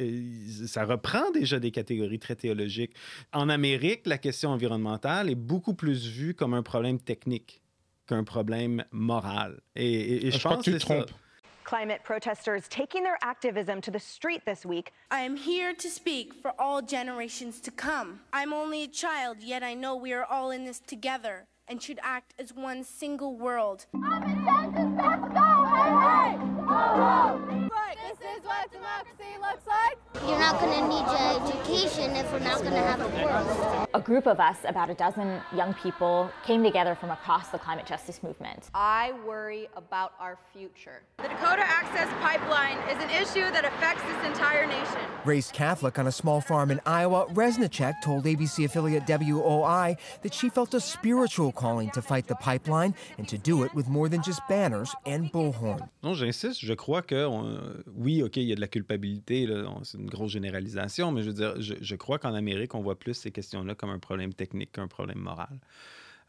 Euh, 0.00 0.66
ça 0.66 0.84
reprend 0.84 1.30
déjà 1.30 1.58
des 1.60 1.70
catégories 1.70 2.18
très 2.18 2.34
théologiques. 2.36 2.94
En 3.32 3.48
Amérique, 3.48 4.06
la 4.06 4.18
question 4.18 4.50
environnementale 4.50 5.30
est 5.30 5.34
beaucoup 5.36 5.74
plus 5.74 6.06
vue 6.06 6.34
comme 6.34 6.54
un 6.54 6.62
problème 6.62 6.98
technique 6.98 7.62
qu'un 8.06 8.24
problème 8.24 8.84
moral. 8.90 9.60
Et, 9.76 9.84
et- 9.92 10.26
et 10.26 10.30
je, 10.30 10.36
Je 10.36 10.38
crois 10.40 10.56
pense 10.56 10.64
que 10.64 10.70
tu 10.70 10.76
te 10.78 10.82
c'est 10.82 10.88
ça. 10.88 10.94
trompes. 11.04 11.12
Climate 11.64 12.02
protesters 12.02 12.62
taking 12.70 13.02
their 13.02 13.18
activism 13.20 13.80
to 13.82 13.90
the 13.90 14.00
street 14.00 14.40
this 14.46 14.64
week. 14.64 14.90
I 15.12 15.20
am 15.26 15.36
here 15.36 15.74
to 15.76 15.88
speak 15.88 16.32
for 16.40 16.52
all 16.58 16.80
generations 16.82 17.60
to 17.60 17.70
come. 17.70 18.20
I'm 18.32 18.54
only 18.54 18.84
a 18.84 18.88
child, 18.88 19.42
yet 19.42 19.62
I 19.62 19.74
know 19.74 19.94
we 19.94 20.14
are 20.14 20.24
all 20.24 20.50
in 20.50 20.64
this 20.64 20.80
together 20.80 21.46
and 21.68 21.82
should 21.82 21.98
act 22.02 22.32
as 22.40 22.54
one 22.56 22.84
single 22.84 23.36
world. 23.36 23.84
This 27.96 28.18
is 28.38 28.44
what 28.44 28.70
democracy 28.70 29.32
looks 29.40 29.66
like. 29.66 29.96
You're 30.28 30.38
not 30.38 30.60
going 30.60 30.78
to 30.78 30.88
need 30.88 31.06
your 31.06 31.40
education 31.40 32.16
if 32.16 32.30
we're 32.30 32.38
not 32.40 32.58
going 32.58 32.72
to 32.72 32.78
have 32.80 33.00
a 33.00 33.24
world. 33.24 33.88
A 33.94 34.00
group 34.00 34.26
of 34.26 34.40
us, 34.40 34.58
about 34.64 34.90
a 34.90 34.94
dozen 34.94 35.40
young 35.54 35.72
people, 35.74 36.30
came 36.44 36.62
together 36.62 36.94
from 36.94 37.10
across 37.10 37.48
the 37.48 37.58
climate 37.58 37.86
justice 37.86 38.22
movement. 38.22 38.68
I 38.74 39.12
worry 39.26 39.68
about 39.76 40.12
our 40.20 40.38
future. 40.52 41.02
The 41.18 41.28
Dakota 41.28 41.62
Access 41.62 42.08
Pipeline 42.20 42.76
is 42.90 43.02
an 43.02 43.10
issue 43.10 43.50
that 43.52 43.64
affects 43.64 44.02
this 44.02 44.26
entire 44.26 44.66
nation. 44.66 45.00
Raised 45.24 45.52
Catholic 45.54 45.98
on 45.98 46.06
a 46.06 46.12
small 46.12 46.40
farm 46.42 46.70
in 46.70 46.80
Iowa, 46.84 47.26
Resnicek 47.32 48.02
told 48.02 48.24
ABC 48.24 48.64
affiliate 48.66 49.06
WOI 49.06 49.96
that 50.22 50.34
she 50.34 50.50
felt 50.50 50.74
a 50.74 50.80
spiritual 50.80 51.52
calling 51.52 51.90
to 51.90 52.02
fight 52.02 52.26
the 52.26 52.34
pipeline 52.36 52.94
and 53.16 53.26
to 53.28 53.38
do 53.38 53.62
it 53.64 53.74
with 53.74 53.88
more 53.88 54.08
than 54.10 54.22
just 54.22 54.40
banners 54.48 54.94
and 55.06 55.32
bullhorn. 55.32 55.88
Non, 56.02 56.14
j'insiste, 56.14 56.60
je 56.60 56.74
crois 56.74 57.00
que 57.02 57.24
on- 57.24 57.77
oui, 57.94 58.22
OK, 58.22 58.36
il 58.36 58.44
y 58.44 58.52
a 58.52 58.54
de 58.54 58.60
la 58.60 58.68
culpabilité, 58.68 59.48
c'est 59.82 59.98
une 59.98 60.08
grosse 60.08 60.32
généralisation, 60.32 61.12
mais 61.12 61.22
je 61.22 61.28
veux 61.28 61.34
dire, 61.34 61.54
je, 61.60 61.94
crois 61.94 62.18
qu'en 62.18 62.34
Amérique, 62.34 62.74
on 62.74 62.80
voit 62.80 62.98
plus 62.98 63.14
ces 63.14 63.30
questions-là 63.30 63.74
comme 63.74 63.90
un 63.90 63.98
problème 63.98 64.32
technique 64.32 64.72
qu'un 64.72 64.88
problème 64.88 65.18
moral. 65.18 65.58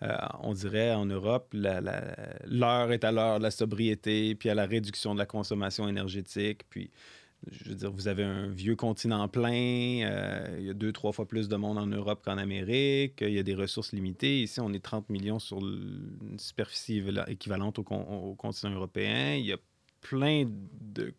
Euh, 0.01 0.15
on 0.41 0.53
dirait 0.53 0.93
en 0.93 1.05
Europe, 1.05 1.53
l'heure 1.53 2.91
est 2.91 3.03
à 3.03 3.11
l'heure 3.11 3.39
de 3.39 3.43
la 3.43 3.51
sobriété, 3.51 4.35
puis 4.35 4.49
à 4.49 4.55
la 4.55 4.65
réduction 4.65 5.13
de 5.13 5.19
la 5.19 5.25
consommation 5.25 5.87
énergétique, 5.87 6.61
puis 6.69 6.89
je 7.51 7.69
veux 7.69 7.75
dire, 7.75 7.91
vous 7.91 8.07
avez 8.07 8.23
un 8.23 8.47
vieux 8.47 8.75
continent 8.75 9.27
plein, 9.27 10.03
euh, 10.03 10.57
il 10.59 10.65
y 10.65 10.69
a 10.69 10.73
deux, 10.73 10.91
trois 10.91 11.11
fois 11.11 11.25
plus 11.25 11.47
de 11.47 11.55
monde 11.55 11.77
en 11.77 11.87
Europe 11.87 12.21
qu'en 12.23 12.37
Amérique, 12.37 13.21
il 13.21 13.31
y 13.31 13.39
a 13.39 13.43
des 13.43 13.55
ressources 13.55 13.93
limitées. 13.93 14.41
Ici, 14.41 14.59
on 14.59 14.73
est 14.73 14.83
30 14.83 15.09
millions 15.09 15.39
sur 15.39 15.59
une 15.59 16.37
superficie 16.37 17.01
équivalente 17.27 17.79
au 17.79 17.83
continent 17.83 18.73
européen. 18.73 19.35
Il 19.35 19.45
y 19.45 19.53
a 19.53 19.57
plein 20.01 20.45
de 20.81 21.13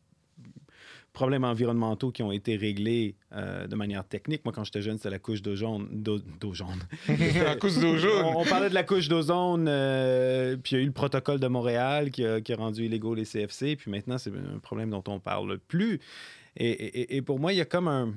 problèmes 1.12 1.44
environnementaux 1.44 2.10
qui 2.12 2.22
ont 2.22 2.32
été 2.32 2.56
réglés 2.56 3.16
euh, 3.32 3.66
de 3.66 3.74
manière 3.76 4.04
technique. 4.06 4.44
Moi, 4.44 4.52
quand 4.54 4.64
j'étais 4.64 4.82
jeune, 4.82 4.96
c'était 4.96 5.10
la 5.10 5.18
couche 5.18 5.42
d'ozone. 5.42 5.88
d'o- 5.90 6.20
d'ozone. 6.40 6.78
La 7.08 7.56
couche 7.56 7.78
d'ozone. 7.78 8.24
on, 8.24 8.40
on 8.40 8.44
parlait 8.44 8.68
de 8.68 8.74
la 8.74 8.84
couche 8.84 9.08
d'ozone, 9.08 9.66
euh, 9.68 10.56
puis 10.56 10.72
il 10.76 10.78
y 10.78 10.80
a 10.80 10.82
eu 10.84 10.86
le 10.86 10.92
protocole 10.92 11.40
de 11.40 11.46
Montréal 11.48 12.10
qui 12.10 12.24
a, 12.24 12.40
qui 12.40 12.52
a 12.52 12.56
rendu 12.56 12.84
illégaux 12.84 13.14
les 13.14 13.24
CFC, 13.24 13.76
puis 13.76 13.90
maintenant, 13.90 14.18
c'est 14.18 14.30
un 14.30 14.58
problème 14.60 14.90
dont 14.90 15.04
on 15.08 15.18
parle 15.20 15.58
plus. 15.58 16.00
Et, 16.56 16.68
et- 16.70 17.16
et 17.16 17.22
pour 17.22 17.38
moi, 17.38 17.52
il 17.52 17.56
y 17.58 17.60
a 17.60 17.64
comme 17.64 17.88
un... 17.88 18.14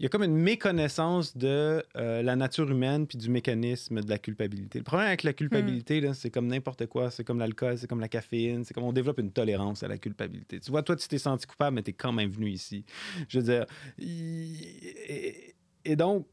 Il 0.00 0.04
y 0.04 0.06
a 0.06 0.08
comme 0.08 0.22
une 0.22 0.34
méconnaissance 0.34 1.36
de 1.36 1.84
euh, 1.96 2.22
la 2.22 2.34
nature 2.34 2.70
humaine 2.70 3.06
puis 3.06 3.18
du 3.18 3.28
mécanisme 3.28 4.00
de 4.00 4.08
la 4.08 4.16
culpabilité. 4.16 4.78
Le 4.78 4.84
problème 4.84 5.08
avec 5.08 5.24
la 5.24 5.34
culpabilité, 5.34 6.00
là, 6.00 6.14
c'est 6.14 6.30
comme 6.30 6.46
n'importe 6.46 6.86
quoi. 6.86 7.10
C'est 7.10 7.22
comme 7.22 7.38
l'alcool, 7.38 7.76
c'est 7.76 7.86
comme 7.86 8.00
la 8.00 8.08
caféine. 8.08 8.64
C'est 8.64 8.72
comme 8.72 8.84
on 8.84 8.94
développe 8.94 9.18
une 9.18 9.30
tolérance 9.30 9.82
à 9.82 9.88
la 9.88 9.98
culpabilité. 9.98 10.58
Tu 10.58 10.70
vois, 10.70 10.82
toi, 10.82 10.96
tu 10.96 11.06
t'es 11.06 11.18
senti 11.18 11.46
coupable, 11.46 11.74
mais 11.74 11.82
tu 11.82 11.90
es 11.90 11.92
quand 11.92 12.12
même 12.12 12.30
venu 12.30 12.48
ici. 12.48 12.82
Je 13.28 13.40
veux 13.40 13.44
dire... 13.44 13.66
Et, 13.98 15.54
et 15.84 15.96
donc, 15.96 16.26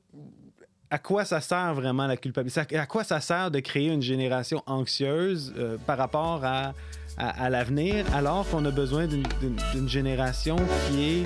à 0.89 0.97
quoi 0.97 1.25
ça 1.25 1.41
sert 1.41 1.73
vraiment 1.73 2.07
la 2.07 2.15
culpabilité? 2.15 2.77
À 2.77 2.85
quoi 2.85 3.03
ça 3.03 3.19
sert 3.19 3.51
de 3.51 3.59
créer 3.59 3.89
une 3.89 4.01
génération 4.01 4.63
anxieuse 4.65 5.53
euh, 5.57 5.77
par 5.85 5.97
rapport 5.97 6.45
à, 6.45 6.73
à, 7.17 7.43
à 7.43 7.49
l'avenir 7.49 8.05
alors 8.13 8.49
qu'on 8.49 8.63
a 8.63 8.71
besoin 8.71 9.07
d'une 9.07 9.89
génération 9.89 10.55
qui 10.89 11.03
est, 11.03 11.23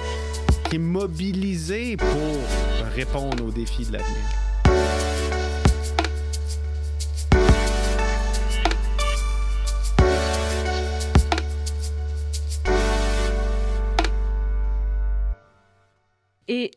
mobilisée 0.77 1.97
pour 1.97 2.09
répondre 2.95 3.45
aux 3.45 3.51
défis 3.51 3.85
de 3.85 3.93
l'avenir? 3.93 4.50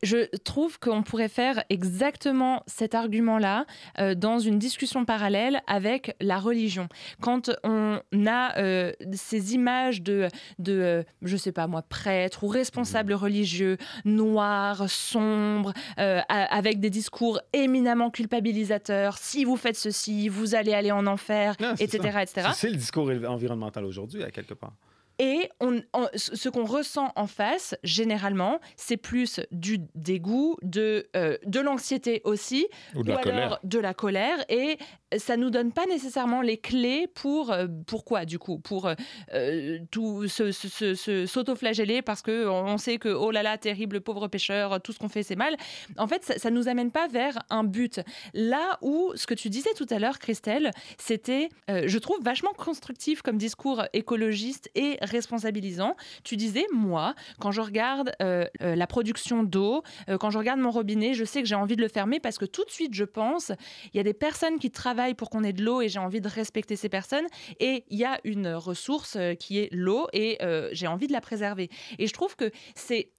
Je 0.05 0.37
trouve 0.39 0.79
qu'on 0.79 1.03
pourrait 1.03 1.29
faire 1.29 1.65
exactement 1.71 2.63
cet 2.67 2.95
argument-là 2.95 3.67
euh, 3.99 4.15
dans 4.15 4.39
une 4.39 4.59
discussion 4.59 5.05
parallèle 5.05 5.61
avec 5.67 6.15
la 6.21 6.39
religion. 6.39 6.89
Quand 7.21 7.51
on 7.65 8.01
a 8.27 8.59
euh, 8.59 8.93
ces 9.13 9.55
images 9.55 10.03
de, 10.03 10.29
de 10.59 10.73
euh, 10.73 11.03
je 11.23 11.37
sais 11.37 11.53
pas 11.53 11.67
moi, 11.67 11.83
prêtres 11.83 12.45
ou 12.45 12.49
responsables 12.49 13.13
religieux, 13.15 13.79
noirs, 14.05 14.89
sombres, 14.89 15.73
euh, 15.99 16.21
avec 16.29 16.81
des 16.81 16.91
discours 16.91 17.41
éminemment 17.53 18.11
culpabilisateurs, 18.11 19.19
si 19.19 19.45
vous 19.45 19.57
faites 19.57 19.77
ceci, 19.77 20.29
vous 20.29 20.55
allez 20.55 20.75
aller 20.75 20.93
en 20.93 21.07
enfer, 21.07 21.55
Non, 21.61 21.75
etc., 21.75 22.19
etc. 22.23 22.49
C'est 22.55 22.71
le 22.71 22.77
discours 22.77 23.11
environnemental 23.27 23.85
aujourd'hui, 23.85 24.23
à 24.23 24.31
quelque 24.31 24.55
part. 24.55 24.73
Et 25.19 25.49
on, 25.61 25.81
on- 25.93 26.09
ce 26.15 26.49
qu'on 26.49 26.65
ressent 26.65 27.13
en 27.17 27.27
face, 27.27 27.75
généralement, 27.83 28.61
c'est 28.77 28.97
plus 28.97 29.41
du 29.53 29.79
dégoût, 29.95 30.57
de, 30.63 31.07
euh, 31.17 31.37
de 31.47 31.61
l'anxiété 31.61 32.21
aussi, 32.25 32.67
Ou 32.95 33.03
de 33.03 33.09
la 33.09 33.15
alors 33.19 33.25
colère. 33.25 33.59
de 33.63 33.79
la 33.79 33.95
colère. 33.95 34.45
Et 34.49 34.79
ça 35.17 35.37
nous 35.37 35.51
donne 35.51 35.73
pas 35.73 35.87
nécessairement 35.87 36.41
les 36.43 36.57
clés 36.59 37.07
pour 37.15 37.53
euh, 37.53 37.67
pourquoi 37.87 38.25
du 38.25 38.39
coup? 38.41 38.59
Pour 38.59 38.89
euh, 39.33 39.79
tout 39.93 40.27
se- 40.27 41.27
s'autoflageller 41.27 42.03
parce 42.03 42.23
que 42.23 42.49
on 42.49 42.79
sait 42.79 42.99
que 42.99 43.09
oh 43.09 43.31
là 43.31 43.43
là 43.43 43.57
terrible 43.59 44.01
pauvre 44.01 44.27
pêcheur 44.29 44.81
tout 44.83 44.93
ce 44.93 44.99
qu'on 44.99 45.09
fait 45.09 45.23
c'est 45.23 45.37
mal 45.37 45.55
en 45.99 46.07
fait 46.09 46.25
ça, 46.25 46.39
ça 46.39 46.51
nous 46.51 46.69
amène 46.69 46.91
pas 46.91 47.07
vers 47.09 47.39
un 47.51 47.63
but 47.65 48.01
là 48.33 48.79
où 48.83 49.13
ce 49.15 49.27
que 49.27 49.35
tu 49.35 49.49
disais 49.51 49.71
tout 49.77 49.87
à 49.91 49.99
l'heure 49.99 50.19
Christelle 50.19 50.71
c'était 50.99 51.49
euh, 51.71 51.85
je 51.87 51.99
trouve 51.99 52.19
vachement 52.23 52.53
constructif 52.53 53.23
comme 53.23 53.39
discours 53.39 53.85
écologiste 53.93 54.69
et 54.75 54.99
responsabilisant 55.05 55.97
tu 56.23 56.37
disais 56.37 56.67
moi 56.73 57.15
quand 57.41 57.53
je 57.53 57.61
regarde 57.61 58.13
euh, 58.23 58.47
euh, 58.63 58.75
la 58.75 58.87
production 58.87 59.43
d'eau 59.43 59.83
euh, 60.09 60.19
quand 60.19 60.31
je 60.31 60.39
regarde 60.39 60.61
mon 60.61 60.71
robinet 60.71 61.15
je 61.15 61.25
sais 61.25 61.43
que 61.43 61.49
j'ai 61.49 61.55
envie 61.55 61.77
de 61.77 61.83
le 61.83 61.89
fermer 61.89 62.21
parce 62.21 62.39
que 62.39 62.45
tout 62.45 62.65
de 62.65 62.71
suite 62.71 62.95
je 62.95 63.05
pense 63.05 63.53
il 63.93 63.97
y 63.97 64.01
a 64.01 64.03
des 64.03 64.15
personnes 64.15 64.59
qui 64.59 64.71
travaillent 64.71 65.15
pour 65.15 65.31
qu'on 65.31 65.45
ait 65.45 65.53
de 65.53 65.63
l'eau 65.63 65.81
et 65.81 65.89
j'ai 65.89 65.99
envie 65.99 66.21
de 66.21 66.29
respecter 66.29 66.77
ces 66.77 66.89
personnes. 66.89 67.27
Et 67.61 67.85
il 67.91 67.99
y 67.99 68.05
a 68.05 68.19
une 68.25 68.49
ressource 68.49 69.17
qui 69.39 69.59
est 69.59 69.69
l'eau 69.73 70.07
et 70.13 70.39
euh, 70.43 70.69
j'ai 70.73 70.87
envie 70.87 71.07
de 71.07 71.13
la 71.13 71.21
préserver. 71.21 71.71
Et 71.99 72.07
je 72.07 72.13
trouve 72.13 72.37
que 72.37 72.51
c'est 72.75 73.11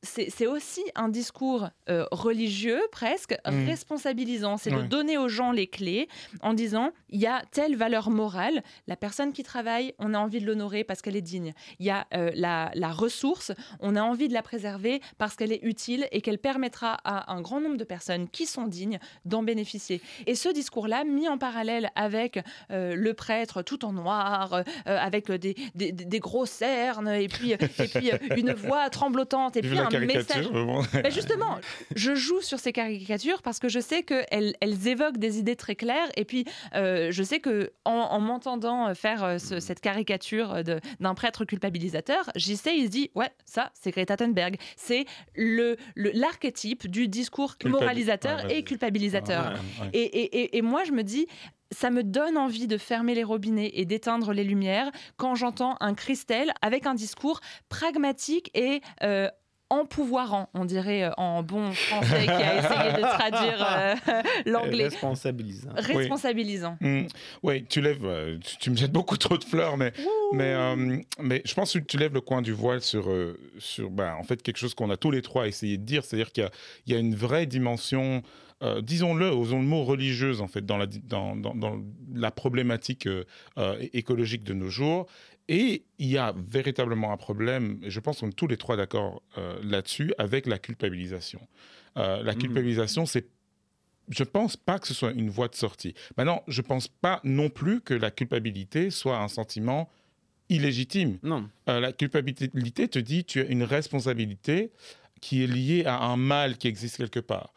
aussi 0.48 0.84
un 0.95 1.10
discours 1.10 1.69
religieux 2.12 2.82
presque 2.91 3.36
Mm. 3.52 3.67
responsabilisant. 3.67 4.58
C'est 4.58 4.71
de 4.71 4.82
donner 4.82 5.17
aux 5.17 5.28
gens 5.28 5.52
les 5.52 5.67
clés 5.67 6.08
en 6.41 6.54
disant 6.54 6.91
il 7.10 7.19
y 7.19 7.28
a 7.28 7.43
telle 7.52 7.76
valeur 7.76 8.10
morale. 8.10 8.63
La 8.88 8.95
personne 8.95 9.34
qui 9.34 9.43
travaille, 9.43 9.93
on 10.00 10.13
a 10.13 10.19
envie 10.19 10.39
de 10.39 10.45
l'honorer 10.45 10.84
parce 10.84 11.02
qu'elle 11.02 11.15
est 11.15 11.21
digne. 11.21 11.54
Il 11.80 11.86
y 11.86 11.90
a 11.90 12.06
euh, 12.14 12.32
la, 12.36 12.72
la 12.76 12.90
ressource, 12.92 13.52
on 13.80 13.96
a 13.96 14.02
envie 14.02 14.28
de 14.28 14.34
la 14.34 14.42
préserver 14.42 15.02
parce 15.18 15.36
qu'elle 15.36 15.52
est 15.52 15.64
utile 15.64 16.08
et 16.12 16.22
qu'elle 16.22 16.38
permettra 16.40 16.98
à 17.04 17.34
un 17.34 17.42
grand 17.42 17.62
nombre 17.62 17.78
de 17.78 17.84
personnes 17.84 18.28
qui 18.30 18.46
sont 18.46 18.68
dignes 18.68 19.00
d'en 19.26 19.44
bénéficier. 19.44 20.02
Et 20.28 20.36
ce 20.36 20.50
discours-là, 20.50 21.04
mis 21.04 21.28
en 21.28 21.38
parallèle 21.38 21.90
avec 21.96 22.40
euh, 22.72 22.96
le 22.96 23.14
prêtre 23.14 23.62
tout 23.62 23.86
en 23.86 23.94
noir, 23.94 24.54
euh, 24.54 24.64
avec 24.86 25.32
des, 25.32 25.56
des, 25.76 25.92
des 25.92 26.20
gros 26.20 26.46
cernes 26.46 27.08
et 27.10 27.28
puis, 27.28 27.52
et 27.52 27.58
puis 27.58 28.12
une 28.38 28.54
voix 28.54 28.90
tremblotante 28.90 29.58
et 29.58 29.62
puis 29.62 29.78
un 29.86 29.90
message. 30.18 30.46
Ben 30.94 31.12
justement, 31.12 31.58
je 31.96 32.16
joue 32.16 32.42
sur 32.42 32.60
ces 32.60 32.72
caricatures 32.74 33.42
parce 33.42 33.60
que 33.60 33.70
je 33.70 33.80
sais 33.80 34.04
qu'elles 34.04 34.56
elles 34.62 34.88
évoquent 34.88 35.18
des 35.18 35.40
idées 35.40 35.56
très 35.56 35.76
claires 35.76 36.10
et 36.16 36.26
puis 36.26 36.46
je 36.74 37.24
sais 37.24 37.40
que 37.40 37.72
en, 37.86 37.92
en 37.92 38.20
m'entendant 38.20 38.94
faire 38.96 39.40
ce- 39.40 39.60
cette 39.60 39.80
caricature 39.82 40.64
d'un 41.00 41.14
prêtre 41.16 41.46
culpabilisateur, 41.65 42.30
j'y 42.36 42.58
sais, 42.58 42.78
il 42.78 42.86
se 42.86 42.89
dit 42.91 43.12
ouais 43.15 43.30
ça 43.45 43.71
c'est 43.73 43.91
Greta 43.91 44.15
Thunberg, 44.17 44.58
c'est 44.75 45.06
le 45.36 45.78
l'archétype 45.95 46.88
du 46.88 47.08
discours 47.08 47.56
moralisateur 47.65 48.45
ouais. 48.45 48.60
et 48.60 48.63
culpabilisateur. 48.63 49.54
Ouais, 49.54 49.84
ouais. 49.86 49.89
Et, 49.93 50.04
et- 50.04 50.39
et- 50.41 50.58
et 50.58 50.62
moi, 50.62 50.84
je 50.84 50.91
me 50.91 51.04
dis, 51.04 51.28
ça 51.71 51.89
me 51.89 52.04
donne 52.04 52.38
envie 52.38 52.67
de 52.67 52.78
fermer 52.78 53.15
les 53.15 53.23
robinets 53.23 53.71
et 53.73 53.86
d'éteindre 53.86 54.32
les 54.34 54.43
lumières 54.43 54.91
quand 55.17 55.36
j'entends 55.36 55.75
un 55.80 55.93
Christelle 55.95 56.54
avec 56.62 56.86
un 56.86 56.93
discours 56.93 57.39
pragmatique 57.69 58.51
et 58.54 58.82
euh, 59.04 59.30
empouvoirant, 59.80 60.50
on 60.54 60.66
dirait 60.66 61.04
euh, 61.04 61.12
en 61.18 61.44
bon 61.44 61.72
français 61.72 62.26
qui 62.26 62.30
a 62.32 62.60
essayé 62.60 62.94
de 62.94 63.02
traduire 63.02 63.68
euh, 63.68 64.22
l'anglais. 64.46 64.86
Responsabilisant. 64.86 65.70
Responsabilisant. 65.76 66.78
Mm. 66.82 67.08
Oui, 67.44 67.66
tu 67.66 67.82
lèves, 67.82 68.06
euh, 68.06 68.38
tu, 68.44 68.58
tu 68.58 68.70
me 68.72 68.76
jettes 68.76 68.92
beaucoup 68.92 69.18
trop 69.18 69.38
de 69.38 69.44
fleurs, 69.44 69.78
mais, 69.78 69.94
mais, 70.34 70.54
euh, 70.54 70.98
mais 71.20 71.42
je 71.46 71.54
pense 71.54 71.74
que 71.74 71.80
tu 71.80 71.98
lèves 71.98 72.14
le 72.14 72.22
coin 72.22 72.42
du 72.42 72.54
voile 72.54 72.82
sur, 72.82 73.10
euh, 73.10 73.38
sur 73.60 73.90
ben, 73.90 74.16
en 74.20 74.24
fait, 74.24 74.42
quelque 74.42 74.58
chose 74.58 74.74
qu'on 74.74 74.90
a 74.90 74.98
tous 74.98 75.12
les 75.12 75.22
trois 75.22 75.48
essayé 75.48 75.78
de 75.78 75.84
dire, 75.84 76.04
c'est-à-dire 76.04 76.32
qu'il 76.32 76.44
y 76.44 76.48
a, 76.48 76.52
il 76.88 76.94
y 76.94 76.96
a 76.96 77.00
une 77.00 77.16
vraie 77.16 77.46
dimension, 77.46 78.24
euh, 78.64 78.82
disons-le, 78.82 79.28
osons 79.28 79.60
le 79.60 79.66
mot 79.66 79.84
religieuse, 79.84 80.42
en 80.42 80.48
fait, 80.48 80.66
dans 80.66 80.78
la, 80.78 80.88
dans, 80.88 81.36
dans, 81.36 81.54
dans 81.56 81.82
la 82.14 82.32
problématique 82.32 83.06
euh, 83.08 83.26
euh, 83.58 83.78
écologique 83.94 84.44
de 84.44 84.54
nos 84.54 84.70
jours. 84.70 85.08
Et 85.48 85.84
il 86.00 86.08
y 86.08 86.18
a 86.18 86.34
véritablement 86.50 87.12
un 87.12 87.18
problème, 87.18 87.80
et 87.84 87.90
je 87.90 88.00
pense 88.00 88.20
qu'on 88.20 88.30
est 88.30 88.34
tous 88.36 88.48
les 88.48 88.58
trois 88.58 88.78
d'accord 88.78 89.22
euh, 89.38 89.60
là-dessus, 89.64 90.14
avec 90.18 90.46
la 90.48 90.58
culpabilisation. 90.60 91.42
Euh, 91.98 92.24
la 92.24 92.34
Mhm. 92.34 92.40
culpabilisation, 92.40 93.06
c'est 93.06 93.28
je 94.10 94.24
pense 94.24 94.56
pas 94.56 94.78
que 94.78 94.88
ce 94.88 94.94
soit 94.94 95.14
une 95.14 95.32
voie 95.32 95.48
de 95.48 95.56
sortie. 95.56 95.96
Maintenant, 96.16 96.44
je 96.48 96.62
pense 96.62 96.88
pas 96.88 97.20
non 97.24 97.50
plus 97.50 97.82
que 97.82 97.96
la 97.96 98.12
culpabilité 98.12 98.92
soit 98.92 99.18
un 99.20 99.28
sentiment 99.28 99.90
illégitime. 100.50 101.18
Non. 101.24 101.50
Euh, 101.70 101.80
la 101.80 101.92
culpabilité 101.92 102.88
te 102.88 103.00
dit 103.00 103.24
tu 103.26 103.42
as 103.42 103.46
une 103.46 103.64
responsabilité 103.64 104.72
qui 105.22 105.44
est 105.44 105.48
liée 105.48 105.86
à 105.86 106.04
un 106.04 106.18
mal 106.18 106.58
qui 106.58 106.68
existe 106.68 106.98
quelque 106.98 107.20
part. 107.20 107.52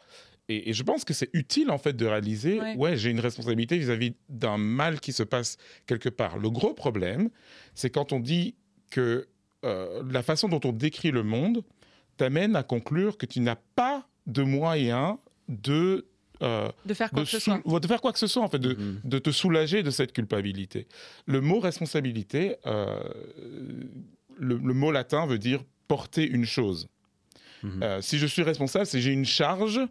Et, 0.49 0.69
et 0.69 0.73
je 0.73 0.83
pense 0.83 1.05
que 1.05 1.13
c'est 1.13 1.29
utile 1.33 1.69
en 1.71 1.77
fait 1.77 1.93
de 1.93 2.05
réaliser, 2.05 2.59
Ouais. 2.59 2.75
ouais, 2.75 2.97
j'ai 2.97 3.11
une 3.11 3.19
responsabilité 3.19 3.77
vis-à-vis 3.77 4.13
d'un 4.29 4.57
mal 4.57 4.99
qui 4.99 5.13
se 5.13 5.23
passe 5.23 5.57
quelque 5.85 6.09
part. 6.09 6.37
Le 6.39 6.49
gros 6.49 6.73
problème, 6.73 7.29
c'est 7.75 7.89
quand 7.91 8.11
on 8.13 8.19
dit 8.19 8.55
que 8.89 9.27
euh, 9.63 10.01
la 10.09 10.23
façon 10.23 10.47
dont 10.49 10.59
on 10.63 10.71
décrit 10.71 11.11
le 11.11 11.21
monde 11.23 11.63
t'amène 12.17 12.55
à 12.55 12.63
conclure 12.63 13.17
que 13.17 13.25
tu 13.25 13.39
n'as 13.41 13.57
pas 13.75 14.07
de 14.27 14.41
moyens 14.43 15.17
de 15.47 16.07
euh, 16.41 16.69
De 16.85 16.93
faire 16.93 17.09
quoi 17.11 17.19
de 17.19 17.25
que 17.25 17.31
ce 17.31 17.39
soit. 17.39 17.61
de 17.79 17.87
faire 17.87 18.01
quoi 18.01 18.13
que 18.13 18.19
ce 18.19 18.27
soit, 18.27 18.41
en 18.43 18.47
fait, 18.47 18.59
de, 18.59 18.77
de 19.03 19.19
te 19.19 19.29
soulager 19.29 19.83
de 19.83 19.91
cette 19.91 20.13
culpabilité. 20.13 20.87
Le 21.25 21.41
mot 21.41 21.59
responsabilité, 21.59 22.55
euh, 22.65 22.97
le, 24.37 24.57
le 24.57 24.73
mot 24.73 24.91
latin 24.91 25.25
veut 25.27 25.37
dire 25.39 25.63
porter 25.87 26.25
une 26.27 26.45
chose. 26.45 26.87
Euh, 27.83 28.01
si 28.01 28.17
je 28.19 28.25
suis 28.25 28.41
responsable, 28.43 28.85
c'est 28.85 29.01
j'ai 29.01 29.11
une 29.11 29.25
charge 29.25 29.81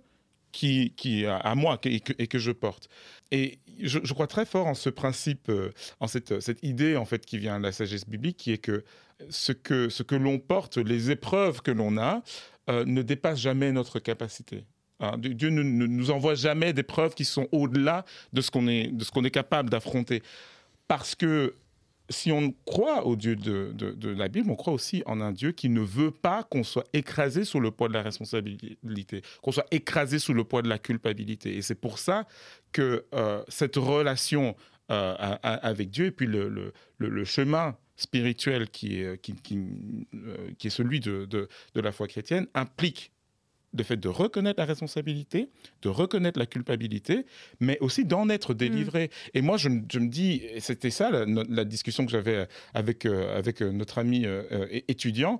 qui, 0.59 0.93
qui 0.97 1.25
à, 1.25 1.37
à 1.37 1.55
moi 1.55 1.79
et 1.85 2.01
que, 2.01 2.39
je 2.39 2.51
porte. 2.51 2.89
Et 3.31 3.61
je, 3.81 4.13
crois 4.13 4.27
très 4.27 4.45
fort 4.45 4.67
en 4.67 4.75
ce 4.75 4.91
principe, 4.91 5.51
euh, 5.51 5.71
en 6.01 6.09
cette, 6.09 6.35
idée 6.65 6.97
en 6.97 7.05
fait 7.05 7.25
qui 7.25 7.39
vient 7.39 7.61
de 7.61 7.65
la 7.65 7.71
sagesse 7.71 8.09
biblique, 8.09 8.39
qui 8.39 8.51
est 8.51 8.59
que 8.59 8.85
ce 9.31 9.53
que, 9.53 10.15
l'on 10.17 10.41
porte, 10.41 10.79
les 10.79 11.13
épreuves 11.13 11.63
que 11.63 11.71
l'on 11.71 11.97
a, 11.97 12.23
euh, 12.71 12.85
ne 12.85 13.03
dépassent 13.03 13.39
jamais 13.39 13.71
notre 13.71 14.01
capacité. 14.01 14.65
Hein, 14.99 15.13
Dieu 15.17 15.51
ne 15.51 15.63
nous 15.63 16.11
envoie 16.11 16.35
jamais 16.35 16.73
des 16.73 16.83
preuves 16.83 17.15
qui 17.15 17.25
sont 17.25 17.47
au-delà 17.53 18.05
de 18.33 18.41
ce 18.41 18.51
qu'on 18.51 18.67
est, 18.67 18.89
de 18.89 19.05
ce 19.05 19.13
qu'on 19.13 19.23
est 19.23 19.31
capable 19.31 19.71
d'affronter. 19.71 20.25
Parce 20.89 21.15
que 21.15 21.55
si 22.11 22.33
on 22.33 22.53
croit 22.65 23.07
au 23.07 23.17
Dieu 23.17 23.37
de, 23.37 23.73
de- 23.73 24.11
la 24.11 24.29
Bible, 24.29 24.51
on 24.51 24.57
croit 24.57 24.73
aussi 24.73 25.03
en 25.07 25.21
un 25.21 25.33
Dieu 25.33 25.53
qui 25.53 25.69
ne 25.69 25.81
veut 25.81 26.11
pas 26.11 26.43
qu'on 26.43 26.65
soit 26.65 26.87
écrasé 26.93 27.45
sous 27.45 27.61
le 27.61 27.71
poids 27.71 27.89
de 27.89 27.95
la 27.95 28.03
responsabilité, 28.03 29.23
qu'on 29.43 29.53
soit 29.53 29.67
écrasé 29.71 30.19
sous 30.19 30.33
le 30.33 30.45
poids 30.45 30.63
de 30.63 30.69
la 30.69 30.79
culpabilité. 30.79 31.57
Et 31.57 31.63
c'est 31.63 31.75
pour 31.75 31.99
ça 31.99 32.27
que 32.73 33.05
euh, 33.15 33.43
cette 33.49 33.77
relation 33.77 34.57
euh, 34.91 35.15
avec 35.43 35.91
Dieu 35.91 36.07
et 36.07 36.11
puis 36.11 36.27
le, 36.27 36.73
chemin 37.25 37.77
spirituel 37.97 38.71
qui 38.71 39.01
est, 39.03 39.05
euh, 40.15 40.69
celui 40.69 41.01
de 41.01 41.49
la 41.75 41.93
foi 41.93 42.09
chrétienne 42.09 42.47
implique 42.55 43.13
le 43.77 43.85
fait 43.85 43.97
de 43.99 44.09
reconnaître 44.09 44.59
la 44.59 44.65
responsabilité, 44.67 45.51
de 45.83 45.89
reconnaître 45.89 46.39
la 46.39 46.47
culpabilité, 46.47 47.27
mais 47.61 47.79
aussi 47.81 48.05
d'en 48.05 48.29
être 48.31 48.55
délivré. 48.55 49.11
Et 49.35 49.43
moi, 49.43 49.57
je, 49.59 49.69
me- 49.69 49.83
je 49.93 49.99
me 49.99 50.09
dis, 50.09 50.43
c'était 50.61 50.91
ça 50.91 51.11
la, 51.11 51.65
discussion 51.65 52.07
que 52.07 52.11
j'avais 52.13 52.49
avec, 52.75 53.05
euh, 53.05 53.37
avec 53.39 53.61
euh, 53.61 53.71
notre 53.71 53.99
ami 53.99 54.25
euh, 54.25 54.43
euh, 54.53 54.67
étudiant, 54.89 55.39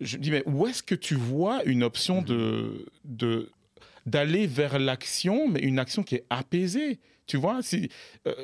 je 0.00 0.16
me 0.16 0.22
dis, 0.22 0.30
mais 0.30 0.42
où 0.46 0.66
est-ce 0.66 0.82
que 0.82 0.94
tu 0.96 1.14
vois 1.14 1.62
une 1.64 1.82
option 1.84 2.22
de, 2.22 2.86
de, 3.04 3.50
d'aller 4.06 4.46
vers 4.46 4.78
l'action, 4.78 5.46
mais 5.48 5.60
une 5.60 5.78
action 5.78 6.02
qui 6.02 6.16
est 6.16 6.24
apaisée? 6.30 6.98
Tu 7.26 7.36
vois, 7.36 7.62
si, 7.62 7.88
euh, 8.26 8.34